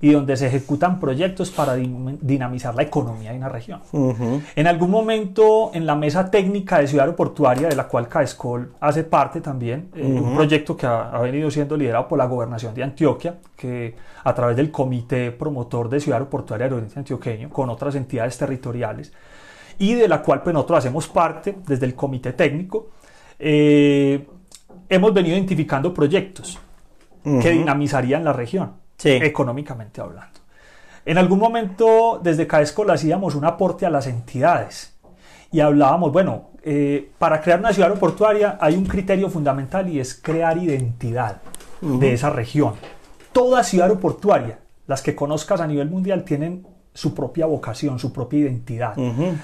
[0.00, 3.80] y donde se ejecutan proyectos para dinamizar la economía de una región.
[4.54, 9.04] En algún momento en la mesa técnica de ciudad aeroportuaria, de la cual Caescol hace
[9.04, 12.82] parte también, eh, un proyecto que ha, ha venido siendo liderado por la gobernación de
[12.82, 17.94] Antioquia, que a través del comité promotor de ciudad aeroportuaria del Oriente Antioqueño, con otras
[17.94, 19.10] entidades territoriales,
[19.78, 22.90] y de la cual pues, nosotros hacemos parte desde el comité técnico,
[23.38, 24.26] eh,
[24.88, 26.58] hemos venido identificando proyectos
[27.40, 29.10] que dinamizarían la región, Sí.
[29.10, 30.40] económicamente hablando.
[31.06, 34.94] En algún momento desde Caesco le hacíamos un aporte a las entidades
[35.50, 40.14] y hablábamos, bueno, eh, para crear una ciudad aeroportuaria hay un criterio fundamental y es
[40.14, 41.40] crear identidad
[41.80, 42.74] de esa región.
[43.32, 48.38] Toda ciudad aeroportuaria, las que conozcas a nivel mundial, tienen su propia vocación, su propia
[48.40, 48.94] identidad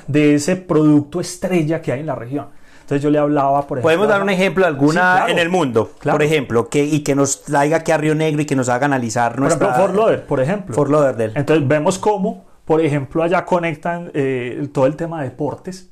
[0.06, 2.46] de ese producto estrella que hay en la región.
[2.82, 3.82] Entonces yo le hablaba, por ejemplo...
[3.82, 5.32] Podemos dar un ejemplo alguna Sí, claro.
[5.32, 6.16] en el mundo, Claro.
[6.18, 8.86] por ejemplo, que, y que nos traiga aquí a Río Negro y que nos haga
[8.86, 9.68] analizar Por nuestra...
[9.68, 10.74] ejemplo, Fort Lauderdale, por ejemplo.
[10.74, 11.32] Fort Lauderdale.
[11.36, 15.88] Entonces vemos cómo, por ejemplo, allá conectan eh, todo el tema de deportes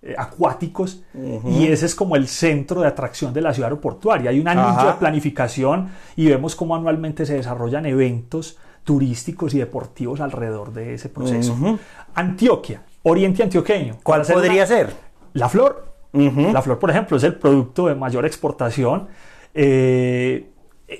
[0.00, 1.02] eh, acuáticos
[1.44, 4.30] y ese es como el centro de atracción de la ciudad aeroportuaria.
[4.30, 4.86] Hay un anillo Ajá.
[4.86, 8.56] de planificación y vemos cómo anualmente se desarrollan eventos
[8.88, 11.54] turísticos y deportivos alrededor de ese proceso.
[12.14, 13.98] Antioquia, Oriente Antioqueño.
[14.02, 14.94] ¿Cuál hacer podría una- ser?
[15.34, 15.92] La flor.
[16.14, 19.08] La flor, por ejemplo, es el producto de mayor exportación.
[19.52, 20.48] Eh,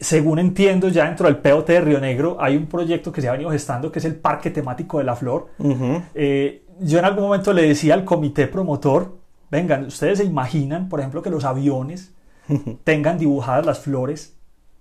[0.03, 3.33] según entiendo, ya dentro del POT de Río Negro hay un proyecto que se ha
[3.33, 5.47] venido gestando que es el Parque Temático de la Flor.
[6.15, 9.17] Eh, yo en algún momento le decía al comité promotor,
[9.51, 12.13] vengan, ustedes se imaginan, por ejemplo, que los aviones
[12.85, 14.35] tengan dibujadas las flores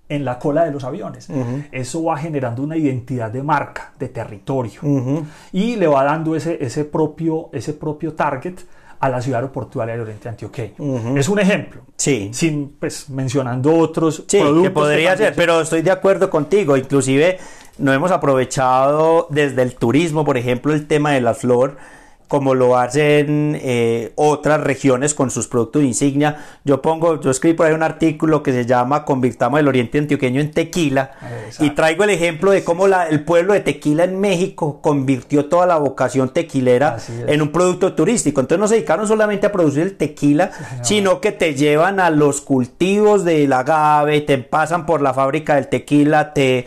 [0.09, 1.27] en la cola de los aviones.
[1.71, 5.25] Eso va generando una identidad de marca, de territorio Ujú.
[5.51, 8.55] y le va dando ese, ese, propio, ese propio target
[8.99, 11.17] a la ciudad aeroportuaria del Oriente Antioqueño.
[11.17, 12.29] Es un ejemplo, Sí.
[12.33, 16.75] sin pues mencionando otros Sí, productos que podría también ser, pero estoy de acuerdo contigo.
[16.77, 17.37] Inclusive
[17.77, 21.77] no hemos aprovechado desde el turismo, por ejemplo, el tema de la flor,
[22.27, 26.37] como lo hacen eh, otras regiones con sus productos de insignia.
[26.65, 30.41] Yo pongo, yo escribí por ahí un artículo que se llama Convirtamos el Oriente Antioqueño
[30.41, 31.11] en Tequila
[31.45, 31.65] Exacto.
[31.65, 35.65] y traigo el ejemplo de cómo la- el pueblo de Tequila en México convirtió toda
[35.65, 38.41] la vocación tequilera en un producto turístico.
[38.41, 42.41] Entonces no se dedicaron solamente a producir el tequila, sino que te llevan a los
[42.41, 46.65] cultivos del agave, te pasan por la fábrica del tequila, te,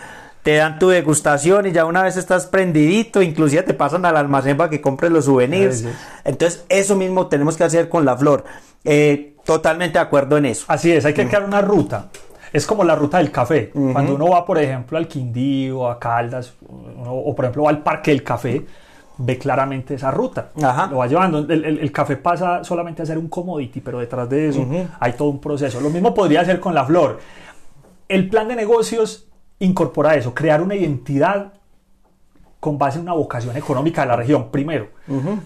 [0.51, 4.57] te dan tu degustación y ya una vez estás prendidito, inclusive te pasan al almacén
[4.57, 5.85] para que compres los souvenirs.
[6.25, 8.43] Entonces eso mismo tenemos que hacer con la flor.
[8.83, 10.65] Eh, totalmente de acuerdo en eso.
[10.67, 12.09] Así es, hay que crear una ruta.
[12.53, 13.71] Es como la ruta del café.
[13.93, 17.85] Cuando uno va, por ejemplo, al Quindío, a Caldas, uno- o por ejemplo va al
[17.85, 18.67] Parque del Café,
[19.19, 20.49] ve claramente esa ruta.
[20.61, 20.89] Ajá.
[20.89, 21.39] Lo va llevando.
[21.39, 24.67] El, el- el café pasa solamente a ser un commodity, pero detrás de eso
[24.99, 25.81] hay todo un proceso.
[25.81, 27.21] Lo mismo podría ser con la flor.
[28.09, 29.29] El plan de negocios
[29.61, 31.53] incorpora eso, crear una identidad
[32.61, 34.89] con base en una vocación económica de la región, primero.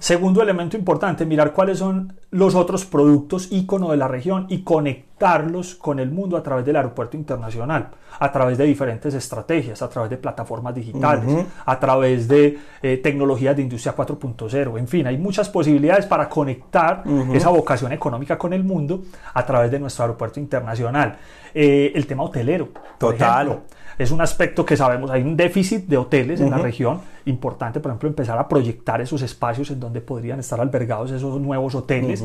[0.00, 5.76] Segundo elemento importante, mirar cuáles son los otros productos ícono de la región y conectarlos
[5.76, 10.10] con el mundo a través del aeropuerto internacional, a través de diferentes estrategias, a través
[10.10, 15.48] de plataformas digitales, a través de eh, tecnologías de industria 4.0, en fin, hay muchas
[15.48, 21.16] posibilidades para conectar esa vocación económica con el mundo a través de nuestro aeropuerto internacional.
[21.54, 23.46] Eh, el tema hotelero, por Total.
[23.46, 23.64] ejemplo,
[23.98, 27.90] es un aspecto que sabemos, hay un déficit de hoteles en la región, importante, por
[27.90, 32.22] ejemplo, empezar a proyectar esos espacios en donde podrían estar albergados esos nuevos hoteles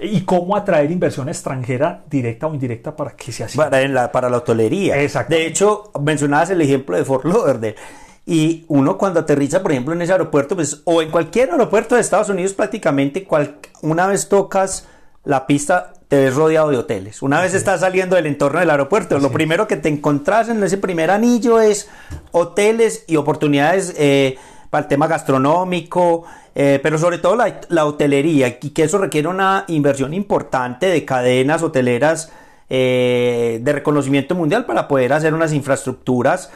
[0.00, 3.56] y cómo atraer inversión extranjera directa o indirecta para que se así.
[3.56, 5.00] para, en la, para la hotelería.
[5.00, 5.34] Exacto.
[5.34, 7.76] De hecho, mencionabas el ejemplo de Fort Lauderdale.
[8.24, 12.00] Y uno cuando aterriza, por ejemplo, en ese aeropuerto, pues, o en cualquier aeropuerto de
[12.02, 14.86] Estados Unidos, prácticamente, cual- una vez tocas
[15.24, 17.22] la pista, te ves rodeado de hoteles.
[17.22, 20.78] Una vez estás saliendo del entorno del aeropuerto, lo primero que te encontrás en ese
[20.78, 21.88] primer anillo es
[22.32, 24.36] hoteles y oportunidades eh,
[24.68, 29.28] para el tema gastronómico, eh, pero sobre todo la, la hotelería, y que eso requiere
[29.28, 32.30] una inversión importante de cadenas hoteleras
[32.68, 36.50] eh, de reconocimiento mundial para poder hacer unas infraestructuras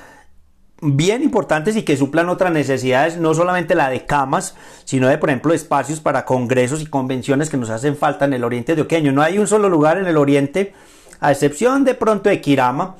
[0.82, 5.30] bien importantes y que suplan otras necesidades, no solamente la de camas, sino de, por
[5.30, 9.12] ejemplo, espacios para congresos y convenciones que nos hacen falta en el oriente antioqueño.
[9.12, 10.74] No hay un solo lugar en el oriente,
[11.20, 12.96] a excepción de pronto de Kirama,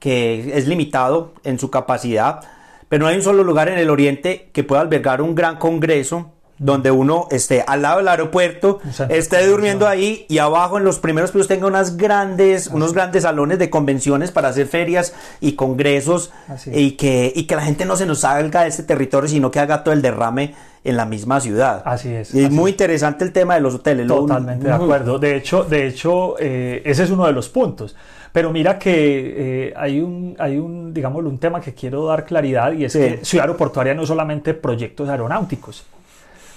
[0.00, 2.40] que es limitado en su capacidad,
[2.88, 6.32] pero no hay un solo lugar en el oriente que pueda albergar un gran congreso
[6.60, 11.30] donde uno esté al lado del aeropuerto, esté durmiendo ahí y abajo en los primeros
[11.30, 16.30] pisos tenga unas grandes, unos grandes salones de convenciones para hacer ferias y congresos
[16.66, 19.58] y que, y que la gente no se nos salga de este territorio, sino que
[19.58, 21.82] haga todo el derrame en la misma ciudad.
[21.86, 22.34] Así es.
[22.34, 24.06] Y es muy interesante el tema de los hoteles.
[24.06, 25.18] Totalmente de acuerdo.
[25.18, 27.96] De hecho, de hecho eh, ese es uno de los puntos.
[28.32, 32.72] Pero mira que eh, hay un, hay un, digamos, un tema que quiero dar claridad
[32.72, 35.86] y es que Ciudad Aeroportuaria no es solamente proyectos aeronáuticos.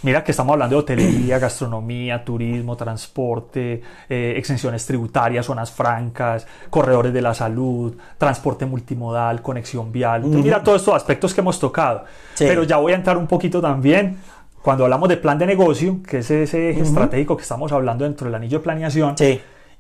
[0.03, 7.13] Mira que estamos hablando de hotelería, gastronomía, turismo, transporte, eh, exenciones tributarias, zonas francas, corredores
[7.13, 10.23] de la salud, transporte multimodal, conexión vial.
[10.25, 12.03] Mira todos estos aspectos que hemos tocado.
[12.37, 14.17] Pero ya voy a entrar un poquito también
[14.61, 18.25] cuando hablamos de plan de negocio, que es ese eje estratégico que estamos hablando dentro
[18.25, 19.15] del anillo de planeación.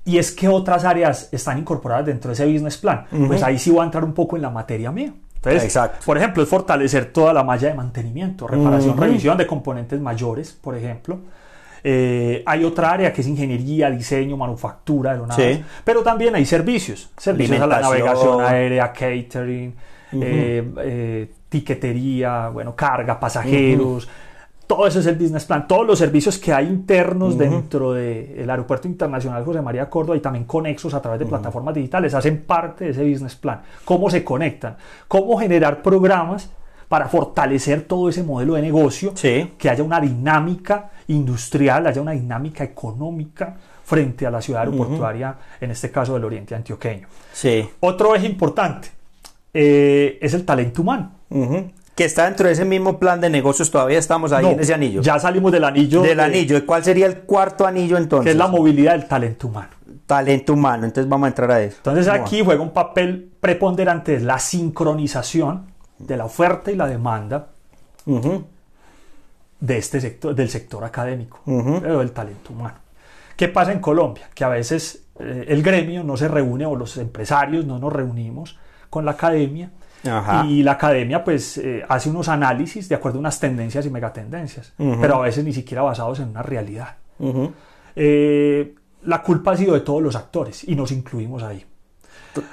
[0.05, 3.05] Y es que otras áreas están incorporadas dentro de ese business plan.
[3.27, 5.13] Pues ahí sí voy a entrar un poco en la materia mía.
[5.45, 5.99] Exacto.
[6.05, 10.75] por ejemplo, es fortalecer toda la malla de mantenimiento, reparación, revisión de componentes mayores, por
[10.75, 11.19] ejemplo.
[11.85, 17.59] Eh, hay otra área que es ingeniería, diseño, manufactura, aeronaves, pero también hay servicios, servicios
[17.59, 19.75] a la navegación aérea, catering,
[20.13, 24.07] eh, eh, tiquetería, bueno, carga, pasajeros,
[24.67, 25.67] todo eso es el business plan.
[25.67, 30.45] Todos los servicios que hay internos dentro del Aeropuerto Internacional José María Córdoba y también
[30.45, 33.61] conexos a través de plataformas digitales hacen parte de ese business plan.
[33.85, 36.49] Cómo se conectan, cómo generar programas
[36.87, 42.63] para fortalecer todo ese modelo de negocio, que haya una dinámica industrial, haya una dinámica
[42.63, 47.07] económica frente a la ciudad aeroportuaria, en este caso del Oriente Antioqueño.
[47.31, 47.67] Sí.
[47.79, 48.89] Otro eje importante
[49.53, 51.11] eh, es el talento humano
[51.95, 55.01] que está dentro de ese mismo plan de negocios, todavía estamos ahí en ese anillo.
[55.01, 56.01] Ya salimos del anillo.
[56.01, 56.65] Del anillo.
[56.65, 58.25] ¿Cuál sería el cuarto anillo entonces?
[58.25, 59.69] Que es la movilidad del talento humano.
[60.07, 61.77] Talento humano, entonces vamos a entrar a eso.
[61.77, 67.49] Entonces aquí juega un papel preponderante la sincronización de la oferta y la demanda
[69.59, 72.75] de este sector, del sector académico, pero del talento humano.
[73.35, 74.29] ¿Qué pasa en Colombia?
[74.33, 78.59] Que a veces eh, el gremio no se reúne o los empresarios no nos reunimos
[78.89, 79.71] con la academia
[80.45, 84.73] y la academia pues eh, hace unos análisis de acuerdo a unas tendencias y megatendencias,
[84.77, 86.97] pero a veces ni siquiera basados en una realidad.
[87.95, 91.65] Eh, la culpa ha sido de todos los actores y nos incluimos ahí.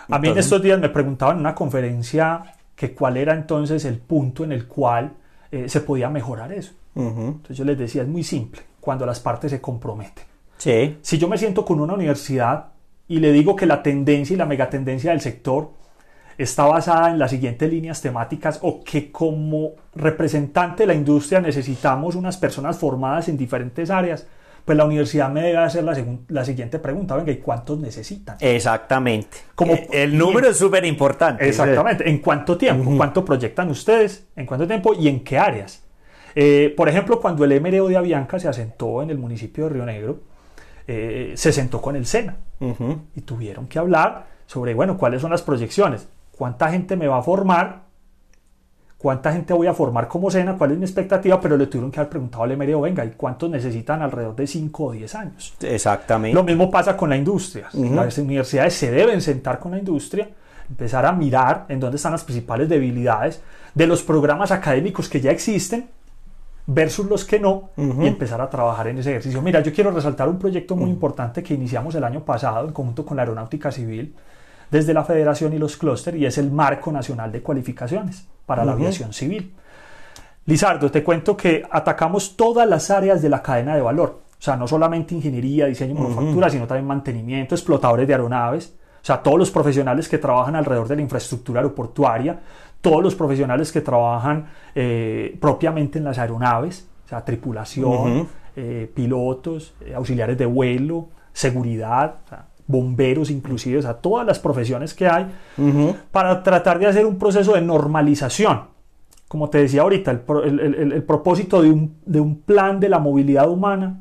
[0.08, 2.42] A mí en estos días me preguntaban en una conferencia
[2.74, 5.12] que cuál era entonces el punto en el cual
[5.50, 6.72] eh, se podía mejorar eso.
[6.94, 10.24] Entonces yo les decía, es muy simple, cuando las partes se comprometen.
[11.02, 12.66] Si yo me siento con una universidad
[13.08, 15.70] y le digo que la tendencia y la megatendencia del sector
[16.42, 22.14] está basada en las siguientes líneas temáticas o que como representante de la industria necesitamos
[22.14, 24.26] unas personas formadas en diferentes áreas,
[24.64, 25.96] pues la universidad me debe hacer la,
[26.28, 28.36] la siguiente pregunta, venga, ¿y cuántos necesitan?
[28.40, 29.36] Exactamente.
[29.54, 31.46] Como, eh, el número es súper importante.
[31.46, 32.08] Exactamente.
[32.08, 32.90] ¿En cuánto tiempo?
[32.96, 34.26] ¿Cuánto proyectan ustedes?
[34.36, 34.94] ¿En cuánto tiempo?
[34.94, 35.82] ¿Y en qué áreas?
[36.34, 39.84] Eh, por ejemplo, cuando el MRO de Avianca se asentó en el municipio de Río
[39.84, 40.20] Negro,
[40.86, 42.36] eh, se sentó con el SENA
[43.14, 46.06] y tuvieron que hablar sobre, bueno, cuáles son las proyecciones
[46.40, 47.82] cuánta gente me va a formar,
[48.96, 52.00] cuánta gente voy a formar como cena, cuál es mi expectativa, pero le tuvieron que
[52.00, 55.54] haber preguntado al MRO, venga, ¿y cuántos necesitan alrededor de 5 o 10 años?
[55.60, 56.34] Exactamente.
[56.34, 57.68] Lo mismo pasa con la industria.
[57.74, 60.30] Las universidades se deben sentar con la industria,
[60.66, 63.42] empezar a mirar en dónde están las principales debilidades
[63.74, 65.90] de los programas académicos que ya existen
[66.64, 69.42] versus los que no y empezar a trabajar en ese ejercicio.
[69.42, 73.04] Mira, yo quiero resaltar un proyecto muy importante que iniciamos el año pasado en conjunto
[73.04, 74.14] con la Aeronáutica Civil,
[74.70, 78.72] desde la federación y los clústeres y es el marco nacional de cualificaciones para la
[78.72, 79.52] aviación civil.
[80.46, 84.56] Lizardo, te cuento que atacamos todas las áreas de la cadena de valor, o sea,
[84.56, 89.50] no solamente ingeniería, diseño, manufactura, sino también mantenimiento, explotadores de aeronaves, o sea, todos los
[89.50, 92.40] profesionales que trabajan alrededor de la infraestructura aeroportuaria,
[92.80, 99.74] todos los profesionales que trabajan eh, propiamente en las aeronaves, o sea, tripulación, eh, pilotos,
[99.80, 105.08] eh, auxiliares de vuelo, seguridad, o sea, bomberos inclusive, o sea, todas las profesiones que
[105.08, 105.26] hay,
[106.10, 108.62] para tratar de hacer un proceso de normalización.
[109.28, 114.00] Como te decía ahorita, el, propósito de un, de un, plan de la movilidad humana,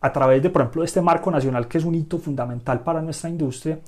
[0.00, 3.28] a través de, por ejemplo, este marco nacional, que es un hito fundamental para nuestra
[3.28, 3.80] industria,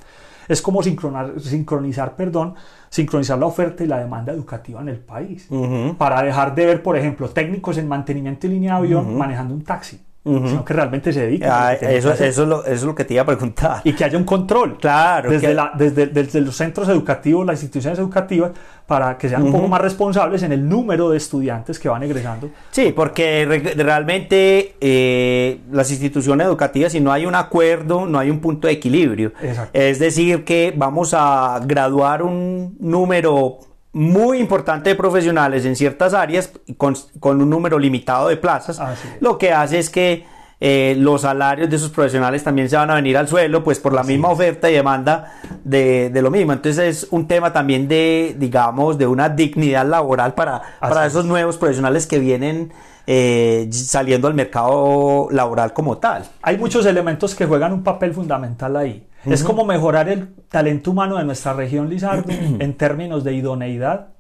[0.48, 2.54] es como sincronizar, sincronizar, perdón,
[2.88, 5.48] sincronizar la oferta y la demanda educativa en el país.
[5.96, 9.62] Para dejar de ver, por ejemplo, técnicos en mantenimiento de línea de avión manejando un
[9.62, 11.48] taxi sino que realmente se dediquen.
[11.50, 13.80] Ah, eso, eso, es lo, eso, es lo, que te iba a preguntar.
[13.84, 14.76] Y que haya un control.
[14.78, 15.30] Claro.
[15.30, 18.50] Desde, la, desde, desde, los centros educativos, las instituciones educativas,
[18.86, 22.50] para que sean un poco más responsables en el número de estudiantes que van egresando.
[22.70, 23.46] Sí, porque
[23.76, 28.74] realmente eh, las instituciones educativas, si no hay un acuerdo, no hay un punto de
[28.74, 29.32] equilibrio.
[29.40, 29.78] Exacto.
[29.78, 36.50] Es decir, que vamos a graduar un número muy importante de profesionales en ciertas áreas
[36.76, 38.80] con, con un número limitado de plazas,
[39.20, 40.24] lo que hace es que
[40.62, 43.94] eh, los salarios de esos profesionales también se van a venir al suelo, pues por
[43.94, 45.32] la misma oferta y demanda
[45.64, 46.52] de, de, lo mismo.
[46.52, 51.56] Entonces es un tema también de, digamos, de una dignidad laboral para, para esos nuevos
[51.56, 52.72] profesionales que vienen
[53.12, 56.22] eh, saliendo al mercado laboral como tal.
[56.42, 59.04] Hay muchos elementos que juegan un papel fundamental ahí.
[59.24, 64.10] Es como mejorar el talento humano de nuestra región, Lizardo, en términos de idoneidad,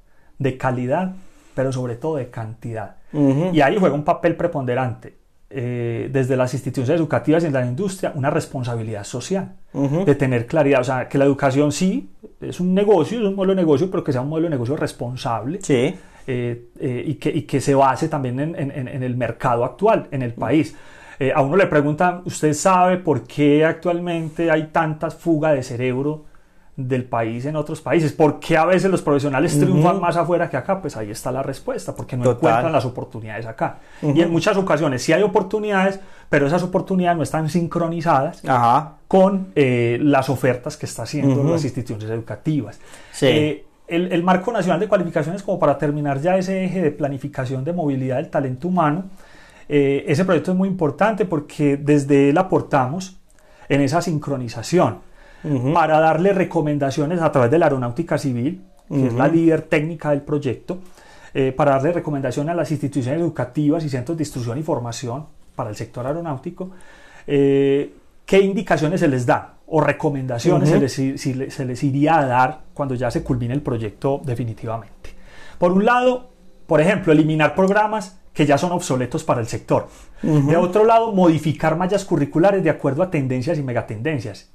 [0.40, 1.12] de calidad,
[1.54, 2.96] pero sobre todo de cantidad.
[3.12, 5.20] Y ahí juega un papel preponderante.
[5.52, 10.80] Eh, desde las instituciones educativas y en la industria, una responsabilidad social, de tener claridad.
[10.80, 12.10] O sea, que la educación sí
[12.40, 14.76] es un negocio, es un modelo de negocio, pero que sea un modelo de negocio
[14.76, 15.60] responsable.
[15.62, 15.94] Sí.
[16.32, 20.06] Eh, eh, y, que, y, que, se base también en, en, en, el mercado actual,
[20.12, 20.76] en el país.
[21.18, 26.26] Eh, a uno le preguntan, ¿usted sabe por qué actualmente hay tantas fuga de cerebro
[26.76, 28.12] del país en otros países?
[28.12, 30.80] ¿Por qué a veces los profesionales triunfan más afuera que acá?
[30.80, 33.78] Pues ahí está la respuesta, porque no encuentran las oportunidades acá.
[34.00, 38.40] Y en muchas ocasiones sí hay oportunidades, pero esas oportunidades no están sincronizadas
[39.08, 42.78] con eh, las ofertas que están haciendo las instituciones educativas.
[43.10, 43.64] Sí.
[43.90, 47.72] El, el, marco nacional de cualificaciones, como para terminar ya ese eje de planificación de
[47.72, 49.04] movilidad del talento humano,
[49.72, 53.20] eh, ese proyecto es muy importante porque desde él aportamos
[53.68, 54.98] en esa sincronización
[55.72, 60.22] para darle recomendaciones a través de la aeronáutica civil, que es la líder técnica del
[60.22, 60.80] proyecto,
[61.32, 65.70] eh, para darle recomendaciones a las instituciones educativas y centros de instrucción y formación para
[65.70, 66.72] el sector aeronáutico,
[67.28, 67.94] eh,
[68.26, 70.78] qué indicaciones se les da o recomendaciones se,
[71.34, 75.10] les, se les iría a dar cuando ya se culmine el proyecto definitivamente.
[75.58, 76.30] Por un lado,
[76.66, 79.88] por ejemplo, eliminar programas que ya son obsoletos para el sector.
[80.22, 84.50] De otro lado, modificar mallas curriculares de acuerdo a tendencias y megatendencias.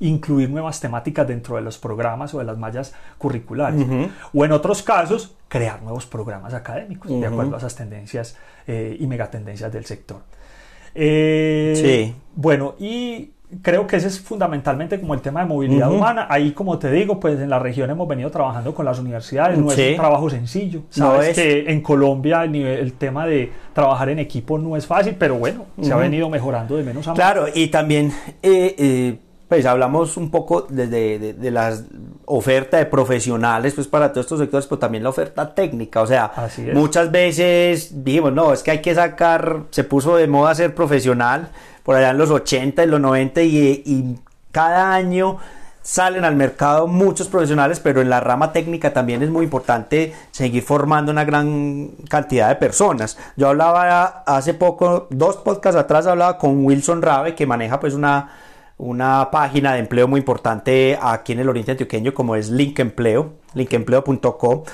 [0.00, 3.86] Incluir nuevas temáticas dentro de los programas o de las mallas curriculares.
[4.32, 9.06] O en otros casos, crear nuevos programas académicos de acuerdo a esas tendencias eh, y
[9.06, 10.22] megatendencias del sector.
[10.94, 12.16] Eh, sí.
[12.34, 13.30] Bueno, y
[13.62, 16.26] creo que ese es fundamentalmente como el tema de movilidad humana.
[16.30, 19.58] Ahí, como te digo, pues en la región hemos venido trabajando con las universidades.
[19.58, 20.82] No es un trabajo sencillo.
[20.90, 25.36] Sabes que en Colombia el, el, tema de trabajar en equipo no es fácil, pero
[25.36, 27.16] bueno, se ha venido mejorando de menos a más.
[27.16, 31.76] Claro, y también, eh, eh, pues hablamos un poco de, de, de, la
[32.26, 36.02] oferta de profesionales, pues para todos estos sectores, pero también la oferta técnica.
[36.02, 36.30] O sea,
[36.72, 41.50] muchas veces dijimos, no, es que hay que sacar, se puso de moda ser profesional
[41.82, 44.18] por allá en los 80 y los 90 y,
[44.52, 45.38] cada año
[45.80, 50.64] salen al mercado muchos profesionales, pero en la rama técnica también es muy importante seguir
[50.64, 53.16] formando una gran cantidad de personas.
[53.36, 58.30] Yo hablaba hace poco, dos podcasts atrás, hablaba con Wilson Rabe, que maneja pues una,
[58.76, 63.34] una página de empleo muy importante aquí en el Oriente Antioqueño, como es Link Empleo,
[63.54, 64.64] linkempleo.com.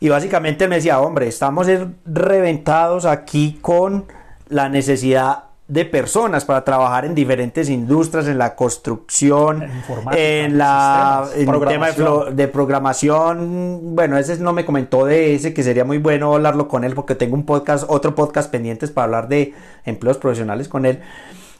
[0.00, 1.66] Y básicamente me decía, hombre, estamos
[2.04, 4.04] reventados aquí con
[4.48, 9.64] la necesidad de personas para trabajar en diferentes industrias, en la construcción,
[10.12, 11.90] en, la en tema
[12.32, 13.94] de, programación.
[13.94, 17.14] Bueno, ese no me comentó de ese, que sería muy bueno hablarlo con él porque
[17.14, 19.54] tengo un podcast, otro podcast pendientes para hablar de
[19.86, 21.00] empleos profesionales con él.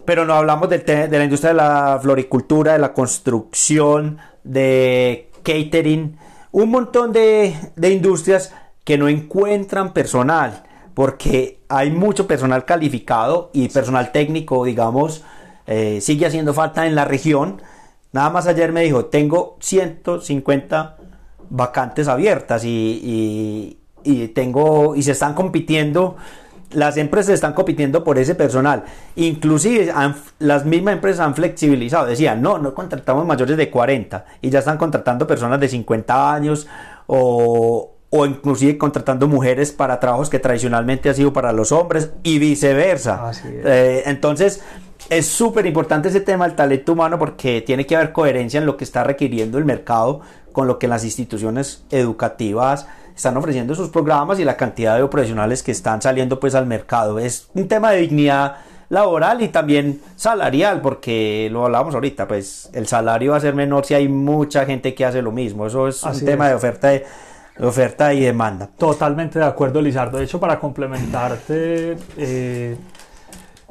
[0.05, 6.18] Pero no hablamos de, de la industria de la floricultura, de la construcción, de catering,
[6.52, 8.52] un montón de, de industrias
[8.84, 10.62] que no encuentran personal
[10.95, 15.24] porque hay mucho personal calificado y personal técnico, digamos,
[15.66, 17.61] eh, sigue haciendo falta en la región.
[18.12, 20.97] Nada más ayer me dijo, tengo 150
[21.51, 23.78] vacantes abiertas y,
[24.34, 26.16] tengo y se están compitiendo
[26.72, 28.84] las empresas están compitiendo por ese personal.
[29.14, 29.92] Inclusive
[30.40, 32.07] las mismas empresas han flexibilizado.
[32.07, 36.66] Decían, no, no contratamos mayores de 40 y ya están contratando personas de 50 años
[37.07, 42.38] o, o inclusive contratando mujeres para trabajos que tradicionalmente ha sido para los hombres y
[42.38, 43.32] viceversa.
[43.44, 44.62] Eh, entonces,
[45.10, 48.76] es súper importante ese tema del talento humano porque tiene que haber coherencia en lo
[48.76, 50.20] que está requiriendo el mercado
[50.52, 52.86] con lo que las instituciones educativas
[53.16, 57.18] están ofreciendo sus programas y la cantidad de profesionales que están saliendo pues al mercado.
[57.18, 58.58] Es un tema de dignidad
[58.90, 63.84] laboral y también salarial, porque lo hablábamos ahorita, pues el salario va a ser menor
[63.84, 65.66] si hay mucha gente que hace lo mismo.
[65.66, 67.04] Eso es un tema de oferta de
[67.61, 68.66] oferta y demanda.
[68.66, 70.18] Totalmente de acuerdo, Lizardo.
[70.18, 72.76] De hecho, para complementarte, eh,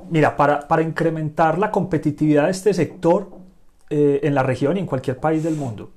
[0.10, 3.30] Mira, para, para incrementar la competitividad de este sector
[3.90, 5.92] eh, en la región y en cualquier país del mundo,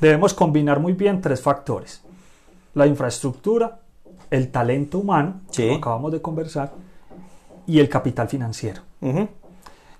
[0.00, 2.02] debemos combinar muy bien tres factores.
[2.72, 3.80] La infraestructura,
[4.30, 5.64] el talento humano, Sí.
[5.66, 6.72] como acabamos de conversar,
[7.66, 8.80] y el capital financiero.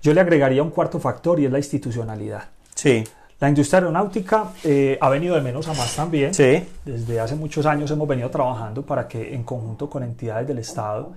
[0.01, 2.45] Yo le agregaría un cuarto factor y es la institucionalidad.
[2.73, 3.03] Sí,
[3.39, 6.33] La industria aeronáutica eh, ha venido de menos a más también.
[6.33, 6.63] sí.
[6.85, 11.13] Desde hace muchos años hemos venido trabajando para que en conjunto con entidades del Estado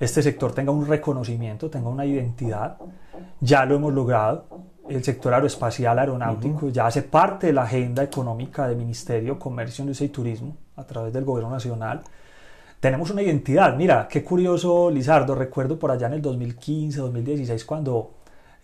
[0.00, 2.76] este sector tenga un reconocimiento, tenga una identidad.
[3.40, 4.46] Ya lo hemos logrado.
[4.88, 9.82] El sector aeroespacial aeronáutico ya hace parte de la agenda económica del Ministerio de Comercio,
[9.82, 12.02] Industria y Turismo a través del Gobierno Nacional.
[12.80, 13.76] Tenemos una identidad.
[13.76, 15.34] Mira, qué curioso, Lizardo.
[15.34, 18.17] Recuerdo por allá en el 2015, 2016, cuando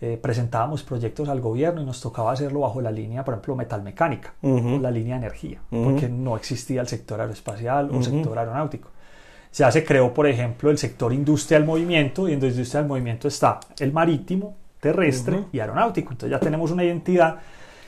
[0.07, 4.35] eh, presentábamos proyectos al gobierno y nos tocaba hacerlo bajo la línea, por ejemplo, metalmecánica,
[4.43, 4.75] Ujú.
[4.75, 5.83] o la línea energía, Ujú.
[5.83, 8.03] porque no existía el sector aeroespacial o Ujú.
[8.03, 8.89] sector aeronáutico.
[9.51, 12.87] Ya se creó, por ejemplo, el sector industria del movimiento y en la industria del
[12.89, 16.11] movimiento está el marítimo, terrestre y aeronáutico.
[16.11, 17.37] Entonces ya tenemos una identidad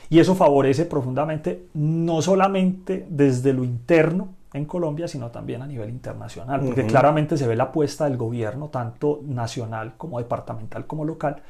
[0.09, 5.89] y eso favorece profundamente no solamente desde lo interno en Colombia, sino también a nivel
[5.91, 11.43] internacional, porque claramente se ve la apuesta del gobierno, tanto nacional como departamental como local,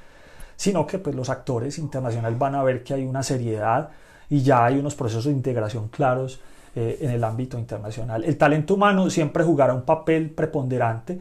[0.57, 3.91] sino que pues, los actores internacionales van a ver que hay una seriedad
[4.29, 6.41] y ya hay unos procesos de integración claros
[6.75, 8.25] eh, en el ámbito internacional.
[8.25, 11.17] El talento humano siempre jugará un papel preponderante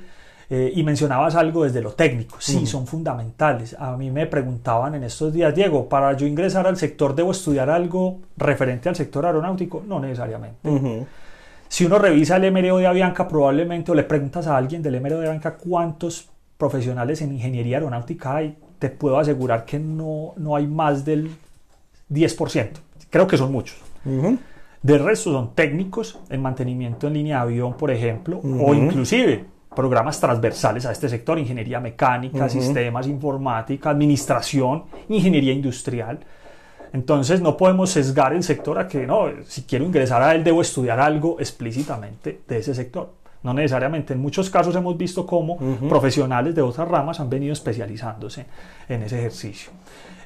[0.48, 3.76] eh, y mencionabas algo desde lo técnico, sí, son fundamentales.
[3.78, 7.68] A mí me preguntaban en estos días, Diego, para yo ingresar al sector debo estudiar
[7.68, 11.06] algo referente al sector aeronáutico, no necesariamente.
[11.68, 15.18] Si uno revisa el MRO de Avianca, probablemente o le preguntas a alguien del MRO
[15.18, 20.66] de Avianca cuántos profesionales en ingeniería aeronáutica hay, te puedo asegurar que no, no hay
[20.66, 21.30] más del
[22.10, 22.70] 10%.
[23.10, 23.78] Creo que son muchos.
[24.04, 24.38] Ujú.
[24.82, 30.20] De resto son técnicos en mantenimiento en línea de avión, por ejemplo, o inclusive programas
[30.20, 36.20] transversales a este sector, ingeniería mecánica, sistemas, informática, administración, ingeniería industrial.
[36.92, 40.62] Entonces no podemos sesgar el sector a que no, si quiero ingresar a él debo
[40.62, 43.12] estudiar algo explícitamente de ese sector.
[43.46, 45.56] No necesariamente, en muchos casos hemos visto cómo
[45.88, 48.44] profesionales de otras ramas han venido especializándose
[48.88, 49.70] en ese ejercicio.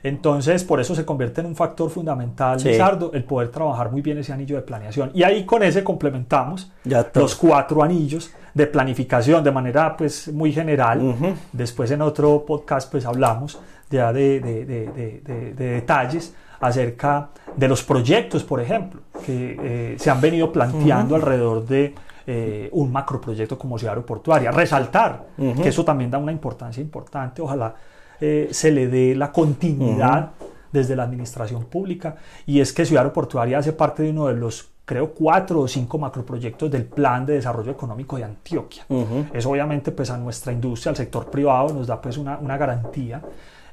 [0.02, 2.68] Entonces, por eso se convierte en un factor fundamental, Sí.
[2.70, 5.10] Lizardo, el poder trabajar muy bien ese anillo de planeación.
[5.12, 10.52] Y ahí con ese complementamos Ya los cuatro anillos de planificación de manera pues muy
[10.52, 11.14] general.
[11.52, 13.60] Después en otro podcast pues hablamos
[13.90, 19.56] ya de, de- de- de- de- de detalles acerca de los proyectos, por ejemplo, que
[19.62, 21.94] eh, se han venido planteando alrededor de
[22.32, 24.52] eh, un macroproyecto como ciudad aeroportuaria.
[24.52, 25.62] Resaltar Ujú.
[25.62, 27.42] que eso también da una importancia importante.
[27.42, 27.74] Ojalá
[28.20, 30.30] eh, se le dé la continuidad
[30.70, 32.14] desde la administración pública
[32.46, 35.98] y es que Ciudad Aeroportuaria hace parte de uno de los creo cuatro o cinco
[35.98, 38.84] macroproyectos del Plan de Desarrollo Económico de Antioquia.
[38.88, 39.26] Ujú.
[39.32, 43.20] Eso obviamente pues a nuestra industria, al sector privado, nos da pues una, una garantía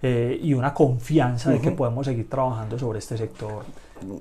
[0.02, 3.66] eh, y una confianza de que podemos seguir trabajando sobre este sector.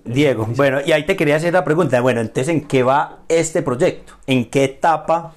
[0.04, 3.62] Diego, bueno, y ahí te quería hacer la pregunta, bueno, entonces, ¿en qué va este
[3.62, 4.14] proyecto?
[4.26, 5.34] ¿En qué etapa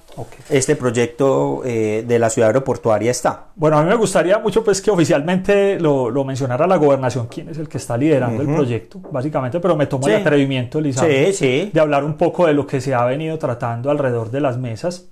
[0.50, 3.46] este proyecto eh, de la ciudad aeroportuaria está?
[3.56, 7.50] Bueno, a mí me gustaría mucho pues que oficialmente lo, lo mencionara la gobernación, quién
[7.50, 10.12] es el que está liderando el proyecto, básicamente, pero me tomo Sí.
[10.12, 11.70] el atrevimiento, Sí, sí.
[11.74, 15.06] de hablar un poco de lo que se ha venido tratando alrededor de las mesas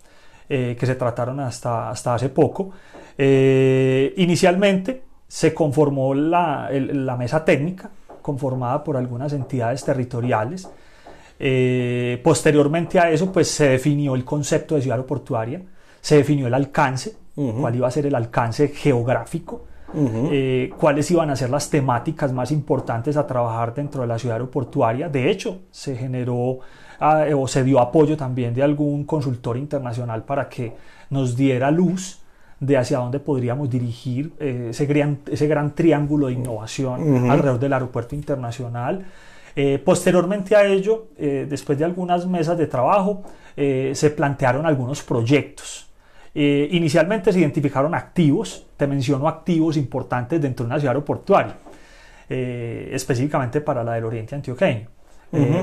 [0.49, 2.71] eh, que se trataron hasta, hasta hace poco.
[3.17, 7.89] Eh, inicialmente se conformó la, el- la mesa técnica,
[8.31, 10.69] conformada por algunas entidades territoriales.
[11.39, 15.61] Eh, posteriormente a eso, pues se definió el concepto de ciudad aeroportuaria,
[16.01, 17.61] se definió el alcance, Ujú.
[17.61, 19.63] cuál iba a ser el alcance geográfico,
[19.93, 20.29] Ujú.
[20.31, 24.35] eh, cuáles iban a ser las temáticas más importantes a trabajar dentro de la ciudad
[24.35, 25.07] aeroportuaria.
[25.07, 26.59] De hecho, se generó
[26.99, 30.73] ah, o se dio apoyo también de algún consultor internacional para que
[31.11, 32.19] nos diera luz
[32.59, 37.73] de hacia dónde podríamos dirigir eh, ese, gran, ese gran triángulo de innovación alrededor del
[37.73, 39.05] aeropuerto internacional.
[39.59, 43.23] Eh, posteriormente a ello, eh, después de algunas mesas de trabajo,
[43.55, 45.85] eh, se plantearon algunos proyectos.
[46.35, 51.55] Inicialmente se identificaron activos, te menciono activos importantes dentro de una ciudad aeroportuaria,
[52.29, 54.87] específicamente para la del Oriente Antioqueño.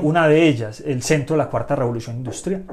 [0.01, 2.65] Una de ellas, el centro de la cuarta revolución industrial.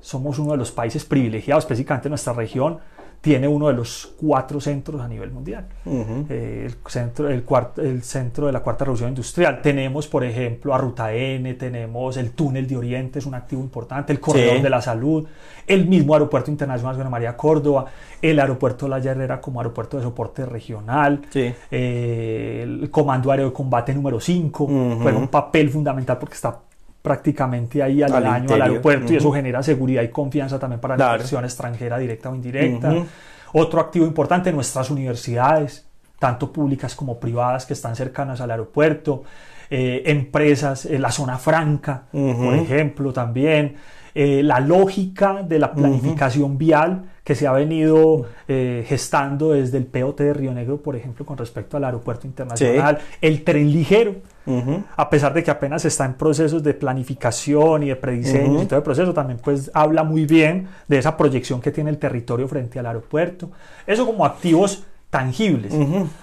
[0.00, 2.78] Somos uno de los países privilegiados, específicamente nuestra región
[3.20, 5.66] tiene uno de los cuatro centros a nivel mundial.
[5.84, 7.44] Eh, el, centro, el,
[7.78, 9.60] el centro de la cuarta revolución industrial.
[9.60, 14.12] Tenemos, por ejemplo, a Ruta N, tenemos el túnel de Oriente, es un activo importante,
[14.12, 14.62] el corredor Sí.
[14.62, 15.26] de la salud,
[15.66, 17.86] el mismo aeropuerto internacional Juana María Córdoba,
[18.22, 21.52] el aeropuerto La Herrera como aeropuerto de soporte regional, Sí.
[21.70, 24.98] eh, el Comando Aéreo de Combate número 5, Ujú.
[25.02, 26.60] juega un papel fundamental porque está
[27.08, 30.94] prácticamente ahí al, Al año al aeropuerto y eso genera seguridad y confianza también para
[30.94, 32.92] la inversión extranjera directa o indirecta.
[33.54, 35.86] Otro activo importante, nuestras universidades,
[36.18, 39.22] tanto públicas como privadas que están cercanas al aeropuerto,
[39.70, 43.76] eh, empresas, en la zona franca, por ejemplo, también.
[44.14, 49.84] Eh, la lógica de la planificación vial que se ha venido eh, gestando desde el
[49.84, 54.14] POT de Río Negro, por ejemplo, con respecto al aeropuerto internacional, el tren ligero,
[54.96, 58.78] a pesar de que apenas está en procesos de planificación y de prediseño y todo
[58.78, 62.78] el proceso, también pues habla muy bien de esa proyección que tiene el territorio frente
[62.78, 63.50] al aeropuerto.
[63.86, 65.74] Eso como activos tangibles.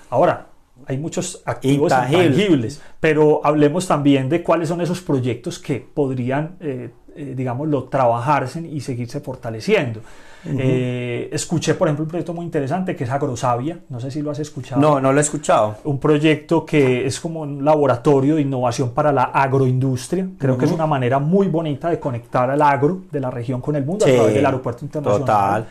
[0.09, 0.47] Ahora,
[0.87, 2.81] hay muchos activos intangibles.
[2.99, 8.81] pero hablemos también de cuáles son esos proyectos que podrían, eh, eh, digámoslo, trabajarse y
[8.81, 10.01] seguirse fortaleciendo.
[10.47, 14.31] Eh, escuché, por ejemplo, un proyecto muy interesante que es Agrosavia, no sé si lo
[14.31, 14.79] has escuchado.
[14.79, 15.77] No, no lo he escuchado.
[15.85, 20.27] Un proyecto que es como un laboratorio de innovación para la agroindustria.
[20.37, 23.75] Creo que es una manera muy bonita de conectar al agro de la región con
[23.75, 25.63] el mundo a través del aeropuerto internacional.
[25.63, 25.67] Total.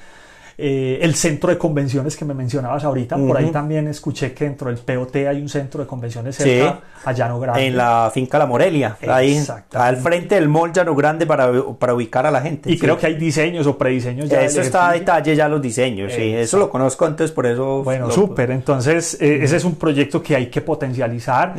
[0.56, 4.68] Eh, el centro de convenciones que me mencionabas ahorita, por ahí también escuché que dentro
[4.68, 7.66] del POT hay un centro de convenciones cerca a Llano Grande.
[7.66, 12.26] En la finca La Morelia, ahí al frente del mall Llano Grande para, para ubicar
[12.26, 12.70] a la gente.
[12.70, 14.42] Y creo que hay diseños o prediseños ya.
[14.42, 17.82] Eso está a detalle ya los diseños, sí, eso lo conozco antes, por eso.
[17.82, 21.54] Bueno, súper, entonces eh, ese es un proyecto que hay que potencializar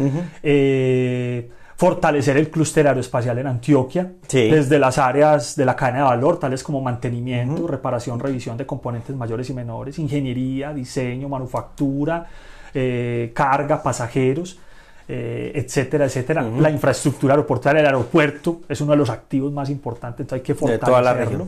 [1.77, 6.63] fortalecer el clúster aeroespacial en Antioquia, desde las áreas de la cadena de valor, tales
[6.63, 12.27] como mantenimiento, reparación, revisión de componentes mayores y menores, ingeniería, diseño, manufactura,
[12.73, 14.59] eh, carga, pasajeros.
[15.07, 16.41] Eh, etcétera, etcétera.
[16.41, 20.55] La infraestructura aeroportuaria del aeropuerto es uno de los activos más importantes, entonces hay que
[20.55, 21.47] fortalecerlo.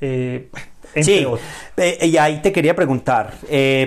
[0.00, 0.48] Eh,
[1.00, 1.26] sí,
[2.00, 3.32] y ahí te quería preguntar,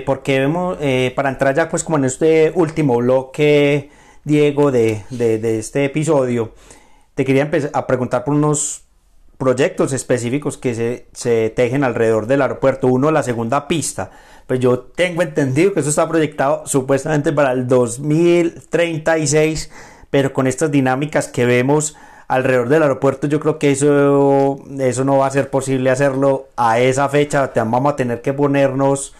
[0.04, 0.76] porque vemos,
[1.14, 3.88] para entrar ya pues como en este último bloque
[4.26, 5.04] Diego, de,
[5.58, 6.52] este episodio,
[7.14, 8.82] te quería a preguntar por unos
[9.38, 12.88] proyectos específicos que se, se, tejen alrededor del aeropuerto.
[12.88, 14.10] Uno, la segunda pista.
[14.48, 19.70] Pues yo tengo entendido que eso está proyectado supuestamente para el 2036,
[20.10, 21.94] pero con estas dinámicas que vemos
[22.26, 26.80] alrededor del aeropuerto, yo creo que eso, eso no va a ser posible hacerlo a
[26.80, 27.52] esa fecha.
[27.54, 29.14] Vamos a tener que ponernos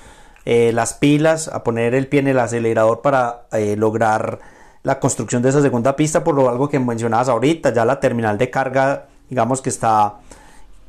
[0.47, 4.56] eh, las pilas, a poner el pie en el acelerador para eh, lograr
[4.87, 8.39] la construcción de esa segunda pista, por lo algo que mencionabas ahorita, ya la terminal
[8.39, 10.15] de carga, digamos que está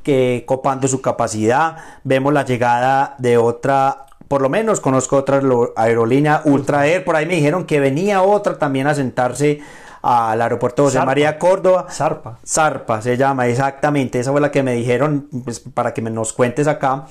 [0.03, 5.41] que copando su capacidad, vemos la llegada de otra, por lo menos conozco otra
[5.75, 9.61] aerolínea, Ultra Air, por ahí me dijeron que venía otra también a sentarse
[10.03, 11.87] al aeropuerto José María Córdoba.
[11.89, 12.37] Zarpa.
[12.45, 16.33] Zarpa se llama, exactamente, esa fue la que me dijeron, pues, para que me nos
[16.33, 17.07] cuentes acá.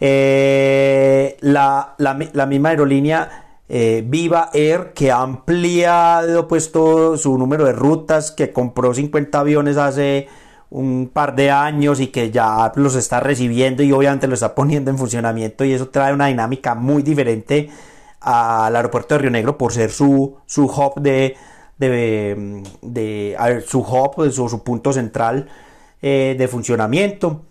[0.00, 7.72] Eh, la, la misma aerolínea eh, Viva Air, que ha ampliado pues su número de
[7.72, 10.26] rutas, que compró 50 aviones hace
[10.70, 14.90] un par de años y que ya los está recibiendo y obviamente lo está poniendo
[14.90, 17.70] en funcionamiento y eso trae una dinámica muy diferente
[18.20, 21.36] al aeropuerto de Río Negro por ser su, su hub de,
[21.78, 23.84] de, su
[24.32, 25.48] su, su punto central
[26.02, 27.42] eh, de funcionamiento.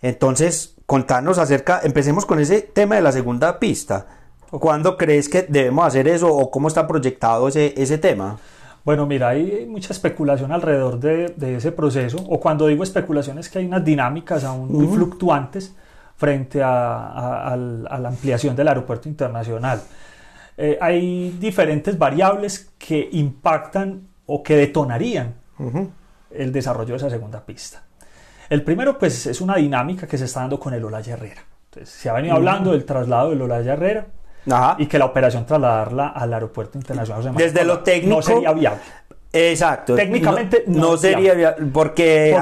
[0.00, 4.17] Entonces, contanos acerca, empecemos con ese tema de la segunda pista.
[4.50, 8.38] ¿Cuándo crees que debemos hacer eso o cómo está proyectado ese, ese tema?
[8.84, 13.50] Bueno, mira, hay mucha especulación alrededor de, de, ese proceso, o cuando digo especulación es
[13.50, 15.74] que hay unas dinámicas aún muy fluctuantes
[16.16, 19.82] frente a, a, la ampliación del aeropuerto internacional.
[20.56, 25.34] Eh, hay diferentes variables que impactan o que detonarían
[26.30, 27.82] el desarrollo de esa segunda pista.
[28.48, 31.42] El primero, pues, es una dinámica que se está dando con el Olaya Herrera.
[31.66, 34.06] Entonces, se ha venido hablando del traslado del Olaya Herrera
[34.78, 38.80] y que la operación trasladarla al aeropuerto internacional desde lo técnico no sería viable.
[39.32, 39.94] Exacto.
[39.94, 42.36] Técnicamente no, sería viable porque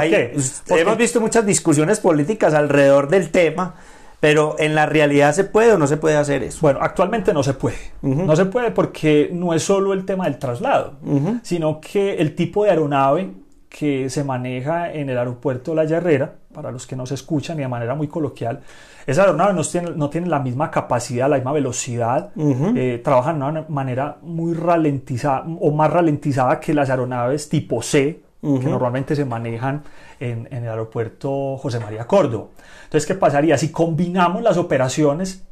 [0.69, 3.75] hemos visto muchas discusiones políticas alrededor del tema.
[4.19, 6.61] Pero en la realidad se puede o no se puede hacer eso.
[6.63, 7.77] Bueno, actualmente no se puede.
[8.01, 10.95] No se puede porque no es solo el tema del traslado,
[11.43, 13.31] sino que el tipo de aeronave
[13.69, 17.59] que se maneja en el aeropuerto de La Herrera, para los que no se escuchan
[17.59, 18.63] y de manera muy coloquial,
[19.07, 23.45] esas aeronaves no tienen, no tienen la misma capacidad, la misma velocidad, eh, trabajan de
[23.45, 29.25] una manera muy ralentizada o más ralentizada que las aeronaves tipo C, que normalmente se
[29.25, 29.83] manejan
[30.19, 32.47] en, en, el aeropuerto José María Córdoba.
[32.85, 33.59] Entonces, ¿qué pasaría?
[33.59, 35.45] Si combinamos las operaciones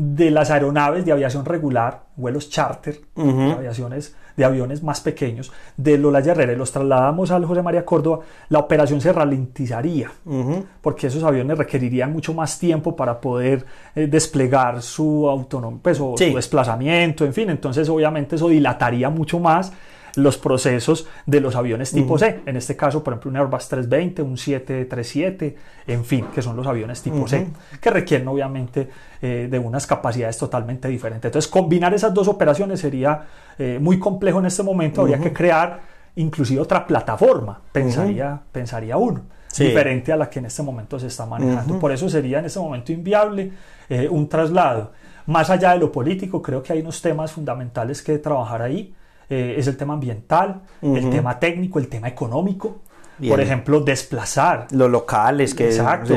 [0.00, 5.98] de las aeronaves de aviación regular, vuelos charter, de, aviaciones, de aviones más pequeños, de
[5.98, 10.08] Lola Herrera y los trasladamos al José María Córdoba, la operación se ralentizaría,
[10.80, 16.14] porque esos aviones requerirían mucho más tiempo para poder eh, desplegar su autonomía, pues, su
[16.16, 19.72] desplazamiento, en fin, entonces obviamente eso dilataría mucho más
[20.18, 22.40] los procesos de los aviones tipo C.
[22.44, 25.56] En este caso, por ejemplo, un Airbus 320, un 737,
[25.86, 27.46] en fin, que son los aviones tipo C,
[27.80, 28.88] que requieren obviamente
[29.22, 31.28] eh, de unas capacidades totalmente diferentes.
[31.28, 33.22] Entonces, combinar esas dos operaciones sería
[33.58, 35.02] eh, muy complejo en este momento.
[35.02, 35.80] Habría que crear
[36.16, 39.22] inclusive otra plataforma, pensaría, pensaría uno.
[39.56, 41.78] diferente a la que en este momento se está manejando.
[41.78, 43.52] Por eso sería en este momento inviable
[43.88, 44.92] eh, un traslado.
[45.26, 48.94] Más allá de lo político, creo que hay unos temas fundamentales que trabajar ahí.
[49.30, 52.78] Eh, es el tema ambiental, el tema técnico, el tema económico.
[53.28, 54.68] Por ejemplo, desplazar.
[54.70, 55.66] Los locales que...
[55.66, 56.14] Exacto.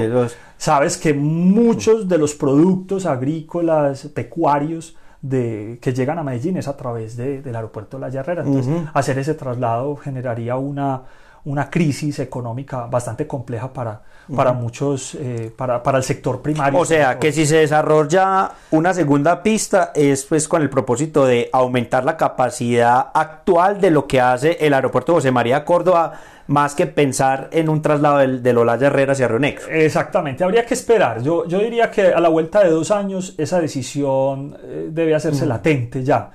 [0.57, 6.77] Sabes que muchos de los productos agrícolas, pecuarios, de, que llegan a Medellín es a
[6.77, 8.43] través del aeropuerto de La Herrera.
[8.43, 11.01] Entonces, hacer ese traslado generaría una,
[11.45, 14.01] una crisis económica bastante compleja para,
[14.35, 16.79] para muchos, eh, para, para, el sector primario.
[16.79, 21.49] O sea, que si se desarrolla una segunda pista es pues con el propósito de
[21.51, 26.13] aumentar la capacidad actual de lo que hace el aeropuerto José María Córdoba,
[26.47, 29.67] más que pensar en un traslado del, del Olaya Herrera hacia Río Negro.
[29.69, 31.23] Exactamente, habría que esperar.
[31.23, 35.45] Yo, yo diría que a la vuelta de dos años esa decisión eh, debe hacerse
[35.45, 36.29] latente ya.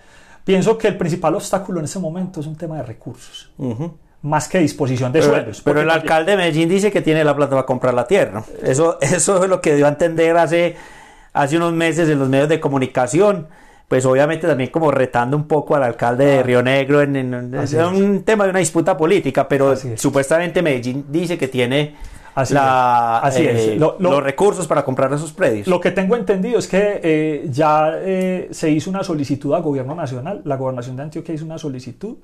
[0.44, 3.50] Pienso que el principal obstáculo en ese momento es un tema de recursos
[4.22, 5.62] más que disposición de sueldos.
[5.62, 8.42] Pero el alcalde de Medellín dice que tiene la plata para comprar la tierra.
[8.62, 10.76] Eso, eso es lo que dio a entender hace,
[11.32, 13.48] hace unos meses en los medios de comunicación.
[13.88, 18.24] Pues obviamente también como retando un poco al alcalde de Río Negro en, es un
[18.24, 21.94] tema de una disputa política, pero supuestamente Medellín dice que tiene
[22.50, 25.68] la, eh, los recursos para comprar esos predios.
[25.68, 29.94] Lo que tengo entendido es que eh, ya eh, se hizo una solicitud al gobierno
[29.94, 32.16] nacional, la gobernación de Antioquia hizo una solicitud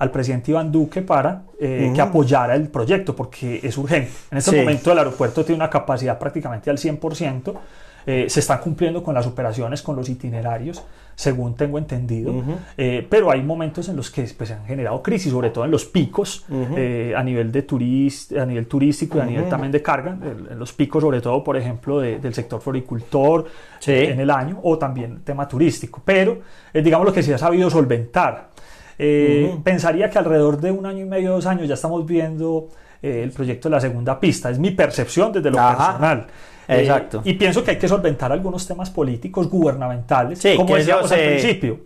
[0.00, 4.10] al presidente Iván Duque para eh, que apoyara el proyecto, porque es urgente.
[4.30, 7.54] En este momento el aeropuerto tiene una capacidad prácticamente al 100%,
[8.06, 10.82] eh, se están cumpliendo con las operaciones, con los itinerarios,
[11.14, 12.32] según tengo entendido,
[12.78, 15.70] eh, pero hay momentos en los que pues, se han generado crisis, sobre todo en
[15.70, 20.16] los picos a, nivel de turist, a nivel turístico y a nivel también de carga,
[20.22, 23.44] en los picos sobre todo, por ejemplo, del sector floricultor
[23.86, 26.38] en el año o también tema turístico, pero
[26.72, 28.48] digamos lo que se ha sabido solventar.
[29.02, 32.68] Eh, pensaría que alrededor de un año y medio, dos años, ya estamos viendo
[33.00, 34.50] eh, el proyecto de la segunda pista.
[34.50, 36.26] Es mi percepción desde lo personal.
[36.68, 37.22] Eh, Exacto.
[37.24, 41.80] y pienso que hay que solventar algunos temas políticos, gubernamentales, como decíamos al principio.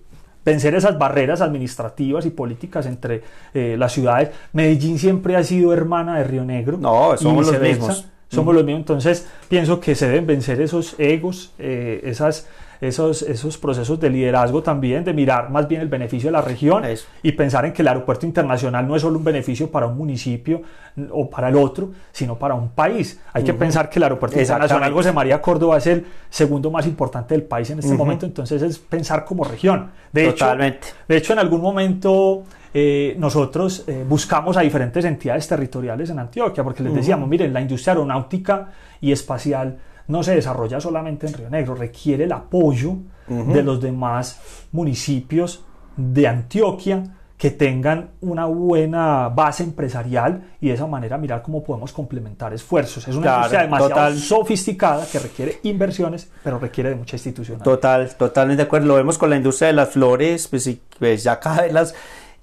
[0.44, 3.22] Vencer esas barreras administrativas y políticas entre
[3.54, 4.30] las ciudades.
[4.52, 6.76] Medellín siempre ha sido hermana de Río Negro.
[6.76, 8.08] No, somos los mismos.
[8.28, 8.80] Somos los mismos.
[8.80, 12.48] Entonces, pienso que se deben vencer esos egos, esas
[12.88, 16.84] esos, esos procesos de liderazgo también, de mirar más bien el beneficio de la región
[17.22, 20.62] y pensar en que el aeropuerto internacional no es solo un beneficio para un municipio
[21.10, 23.20] o para el otro, sino para un país.
[23.32, 27.34] Hay que pensar que el aeropuerto internacional José María Córdoba es el segundo más importante
[27.34, 29.90] del país en este momento, entonces es pensar como región.
[30.12, 30.88] De Totalmente.
[30.88, 32.44] Hecho, de hecho, en algún momento...
[32.76, 37.60] Eh, nosotros eh, buscamos a diferentes entidades territoriales en Antioquia, porque les decíamos, miren, la
[37.60, 38.68] industria aeronáutica
[39.00, 39.78] y espacial
[40.08, 42.96] no se desarrolla solamente en Río Negro, requiere el apoyo
[43.26, 45.64] de los demás municipios
[45.96, 47.02] de Antioquia
[47.36, 53.06] que tengan una buena base empresarial y de esa manera mirar cómo podemos complementar esfuerzos.
[53.08, 57.60] Es una industria demasiado sofisticada que requiere inversiones, pero requiere de mucha institución.
[57.60, 58.86] Total, totalmente de acuerdo.
[58.86, 61.94] Lo vemos con la industria de las flores, pues, pues ya cada vez las,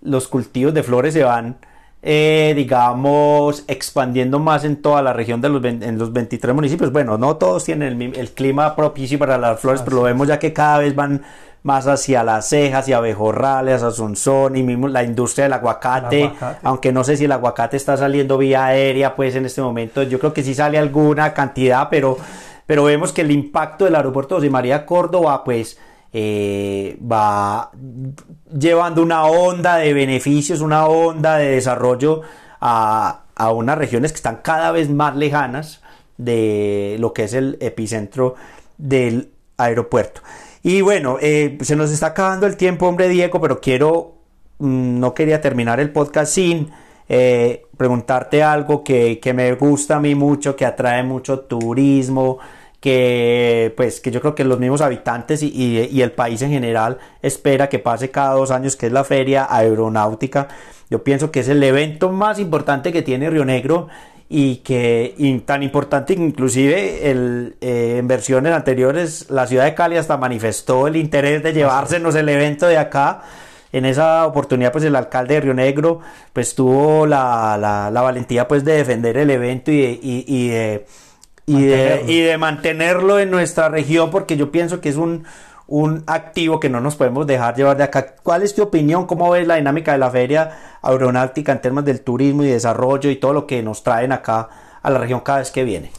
[0.01, 1.57] los cultivos de flores se van
[2.03, 6.91] eh, digamos, expandiendo más en toda la región de los, en los 23 municipios.
[6.91, 10.51] Bueno, no todos tienen el, clima propicio para las flores, pero lo vemos ya que
[10.51, 11.21] cada vez van
[11.63, 16.31] más hacia las cejas, hacia Abejorrales, hacia Asunción y mismo la industria del aguacate,
[16.63, 20.17] aunque no sé si el aguacate está saliendo vía aérea, pues en este momento yo
[20.17, 22.17] creo que sí sale alguna cantidad, pero,
[22.65, 25.77] pero vemos que el impacto del aeropuerto José María Córdoba, pues
[26.13, 27.71] eh, va
[28.57, 32.21] llevando una onda de beneficios, una onda de desarrollo
[32.59, 35.81] a, a unas regiones que están cada vez más lejanas
[36.17, 38.35] de lo que es el epicentro
[38.77, 40.21] del aeropuerto.
[40.63, 44.15] Y bueno, eh, se nos está acabando el tiempo, hombre Diego, pero quiero,
[44.59, 46.71] mm, no quería terminar el podcast sin
[47.09, 52.37] eh, preguntarte algo que, que, me gusta a mí mucho, que atrae mucho turismo,
[52.81, 57.69] que pues que yo creo que los mismos habitantes y, el país en general espera
[57.69, 60.49] que pase cada dos años que es la feria aeronáutica.
[60.89, 63.87] Yo pienso que es el evento más importante que tiene Río Negro
[64.27, 70.17] y que tan importante inclusive el, eh, en versiones anteriores la ciudad de Cali hasta
[70.17, 73.21] manifestó el interés de llevársenos el evento de acá.
[73.71, 75.99] En esa oportunidad pues el alcalde de Río Negro
[76.33, 80.85] pues tuvo la, la, valentía pues de defender el evento y, y de
[81.45, 85.25] y de, mantenerlo en nuestra región porque yo pienso que es un,
[85.67, 88.15] un activo que no nos podemos dejar llevar de acá.
[88.23, 89.05] ¿Cuál es tu opinión?
[89.05, 93.15] ¿Cómo ves la dinámica de la feria aeronáutica en temas del turismo y desarrollo y
[93.15, 94.49] todo lo que nos traen acá
[94.81, 95.91] a la región cada vez que viene?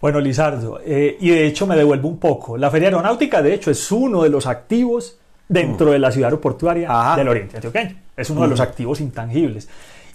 [0.00, 2.56] Bueno, Lizardo, eh, y de hecho me devuelvo un poco.
[2.56, 5.18] La feria aeronáutica, de hecho, es uno de los activos
[5.48, 5.90] dentro mm.
[5.90, 7.96] de la ciudad aeroportuaria del Oriente Antioqueño.
[8.16, 9.68] Es uno de los activos intangibles.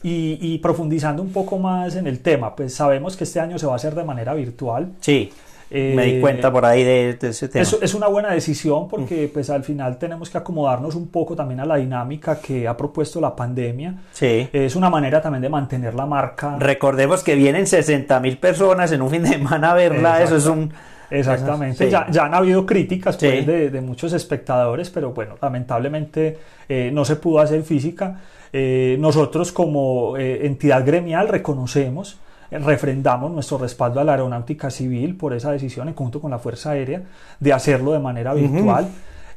[0.04, 3.66] Y, y, profundizando un poco más en el tema, pues sabemos que este año se
[3.66, 4.92] va a hacer de manera virtual.
[5.00, 5.32] Sí.
[5.74, 7.64] Me di cuenta por ahí de, ese tema.
[7.64, 11.62] Es, es, una buena decisión porque pues al final tenemos que acomodarnos un poco también
[11.62, 13.96] a la dinámica que ha propuesto la pandemia.
[14.12, 14.48] Sí.
[14.54, 16.58] Es una manera también de mantener la marca.
[16.60, 20.46] Recordemos que vienen 60 mil personas en un fin de semana a verla, eso es
[20.46, 20.72] un...
[21.10, 26.90] Exactamente, ya, ya, han habido críticas pues, de, de, muchos espectadores, pero bueno, lamentablemente eh,
[26.92, 28.20] no se pudo hacer física.
[28.54, 32.20] Eh, nosotros como eh, entidad gremial reconocemos
[32.60, 36.72] refrendamos nuestro respaldo a la aeronáutica civil por esa decisión en conjunto con la Fuerza
[36.72, 37.02] Aérea
[37.40, 38.88] de hacerlo de manera virtual.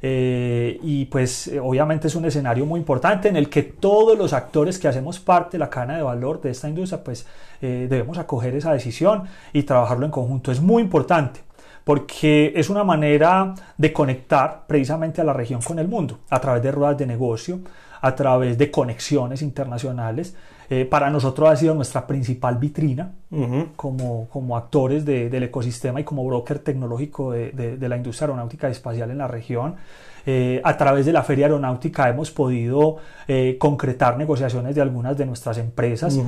[0.03, 4.35] Eh, y pues eh, obviamente es un escenario muy importante en el que todos los
[4.35, 7.27] actores que hacemos parte de la cadena de valor de esta industria pues
[7.63, 9.23] eh, debemos acoger esa decisión
[9.55, 10.53] y trabajarlo en conjunto.
[10.53, 11.41] Es muy importante
[11.83, 16.63] porque es una manera de conectar precisamente a la región con el mundo a través
[16.63, 17.61] de ruedas de negocio,
[18.07, 20.35] a través de conexiones internacionales
[20.69, 23.13] eh, para nosotros ha sido nuestra principal vitrina
[23.77, 28.73] como, como, actores del ecosistema y como broker tecnológico de, de, la industria aeronáutica y
[28.73, 29.77] espacial en la región.
[30.25, 32.97] Eh, a través de la feria aeronáutica hemos podido
[33.29, 36.19] eh, concretar negociaciones de algunas de nuestras empresas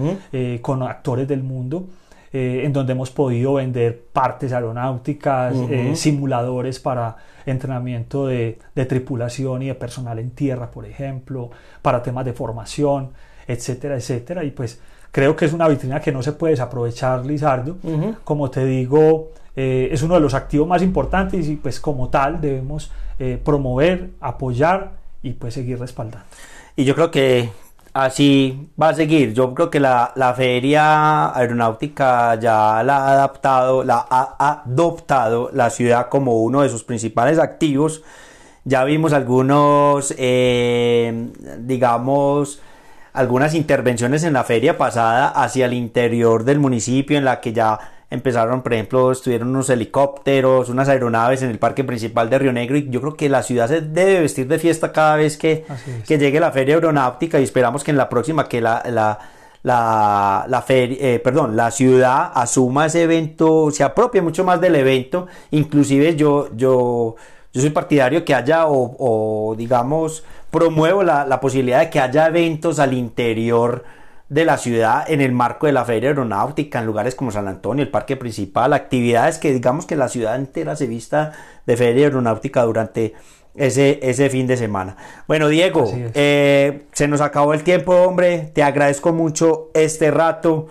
[0.63, 1.89] con actores del mundo.
[2.33, 5.55] En donde hemos podido vender partes aeronáuticas,
[5.95, 7.17] simuladores para
[7.47, 11.51] entrenamiento de, de, tripulación y de personal en tierra, por ejemplo,
[11.81, 13.11] para temas de formación
[13.49, 14.45] etcétera, etcétera.
[14.45, 14.79] Y pues
[15.11, 17.79] creo que es una vitrina que no se puede desaprovechar, Lizardo.
[18.23, 22.41] Como te digo, eh, es uno de los activos más importantes y pues como tal
[22.41, 26.27] debemos eh, promover, apoyar y pues seguir respaldando.
[26.77, 27.49] Y yo creo que
[28.05, 29.35] así va a seguir.
[29.35, 35.71] Yo creo que la, la, feria aeronáutica ya la ha adaptado, la ha adoptado la
[35.71, 38.03] ciudad como uno de sus principales activos.
[38.65, 41.29] Ya vimos algunos, eh,
[41.59, 42.61] digamos,
[43.13, 47.79] algunas intervenciones en la feria pasada hacia el interior del municipio en la que ya
[48.11, 52.77] empezaron, por ejemplo, estuvieron unos helicópteros, unas aeronaves en el parque principal de Río Negro
[52.77, 55.65] y yo creo que la ciudad se debe vestir de fiesta cada vez que,
[56.07, 59.19] que llegue la feria aeronáutica y esperamos que en la próxima que la, la
[59.63, 64.77] la, la feria, eh, perdón, la ciudad asuma ese evento, se apropie mucho más del
[64.77, 67.17] evento, inclusive yo, yo,
[67.53, 72.79] yo soy partidario que haya o, digamos promuevo la, la, posibilidad de que haya eventos
[72.79, 73.85] al interior
[74.29, 77.83] de la ciudad en el marco de la feria aeronáutica en lugares como San Antonio,
[77.83, 81.33] el parque principal, actividades que digamos que la ciudad entera se vista
[81.67, 83.15] de feria aeronáutica durante
[83.55, 84.97] ese, ese fin de semana.
[85.27, 88.51] Bueno, Diego, eh, se nos acabó el tiempo, hombre.
[88.55, 90.69] Te agradezco mucho este rato.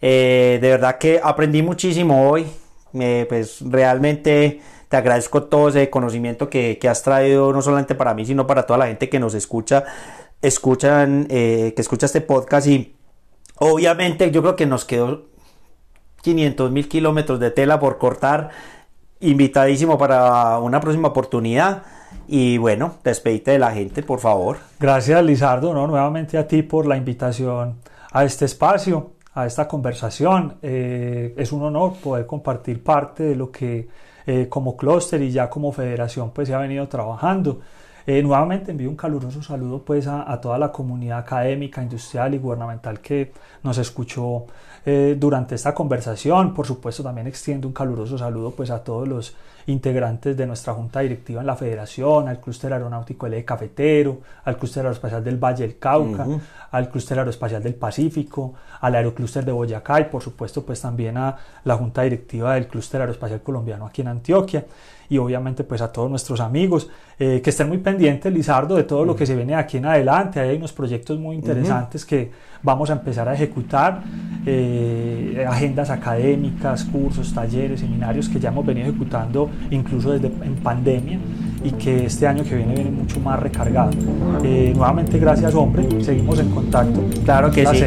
[0.00, 2.46] Eh, de verdad que aprendí muchísimo hoy.
[2.94, 8.24] Eh, pues realmente te agradezco todo ese conocimiento que, has traído, no solamente para mí,
[8.24, 9.84] sino para toda la gente que nos escucha,
[10.40, 12.66] escuchan, eh, que escucha este podcast.
[12.66, 12.96] Y
[13.58, 15.26] obviamente yo creo que nos quedó
[16.22, 18.50] 500 mil kilómetros de tela por cortar.
[19.20, 21.82] Invitadísimo para una próxima oportunidad.
[22.26, 24.58] Y bueno, despedite de la gente, por favor.
[24.78, 25.86] Gracias, Lizardo, ¿no?
[25.86, 27.76] nuevamente a ti por la invitación
[28.12, 30.56] a este espacio, a esta conversación.
[30.62, 33.88] Eh, es un honor poder compartir parte de lo que
[34.26, 37.60] eh, como clúster y ya como federación pues se ha venido trabajando.
[38.10, 43.00] Eh, nuevamente envío un caluroso saludo pues a, toda la comunidad académica, industrial y gubernamental
[43.00, 43.32] que
[43.62, 44.46] nos escuchó
[44.86, 46.54] eh, durante esta conversación.
[46.54, 49.36] Por supuesto también extiendo un caluroso saludo pues a todos los
[49.68, 54.80] integrantes de nuestra junta directiva en la federación, al clúster aeronáutico L Cafetero, al clúster
[54.80, 56.26] aeroespacial del Valle del Cauca,
[56.70, 61.36] al clúster aeroespacial del Pacífico, al aeroclúster de Boyacá y por supuesto pues también a
[61.64, 64.64] la junta directiva del clúster aeroespacial colombiano aquí en Antioquia.
[65.10, 69.04] Y obviamente pues a todos nuestros amigos eh, que estén muy pendientes, Lizardo, de todo
[69.04, 70.38] lo que se viene aquí en adelante.
[70.38, 72.30] hay unos proyectos muy interesantes que
[72.62, 74.02] vamos a empezar a ejecutar,
[74.44, 81.18] eh, agendas académicas, cursos, talleres, seminarios que ya hemos venido ejecutando incluso desde en pandemia
[81.62, 83.90] y que este año que viene viene mucho más recargado.
[84.42, 87.00] Eh, nuevamente gracias hombre, seguimos en contacto.
[87.24, 87.84] Claro que sí.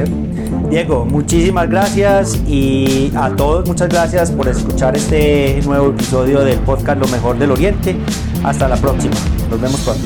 [0.70, 7.00] Diego, muchísimas gracias y a todos muchas gracias por escuchar este nuevo episodio del podcast
[7.00, 7.96] Lo mejor del Oriente.
[8.44, 9.16] Hasta la próxima.
[9.50, 10.04] Nos vemos pronto.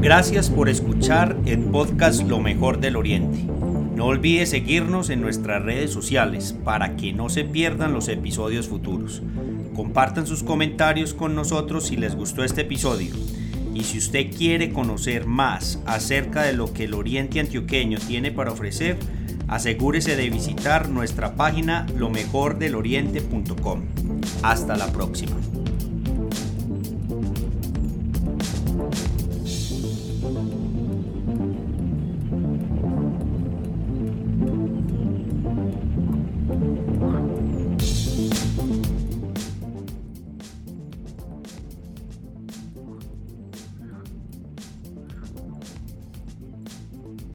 [0.00, 3.46] Gracias por escuchar el podcast Lo mejor del Oriente.
[3.94, 9.22] No olvides seguirnos en nuestras redes sociales para que no se pierdan los episodios futuros.
[9.74, 13.14] Compartan sus comentarios con nosotros si les gustó este episodio.
[13.74, 18.52] Y si usted quiere conocer más acerca de lo que el Oriente Antioqueño tiene para
[18.52, 18.96] ofrecer,
[19.48, 23.82] asegúrese de visitar nuestra página lomejordeloriente.com.
[24.42, 25.36] Hasta la próxima.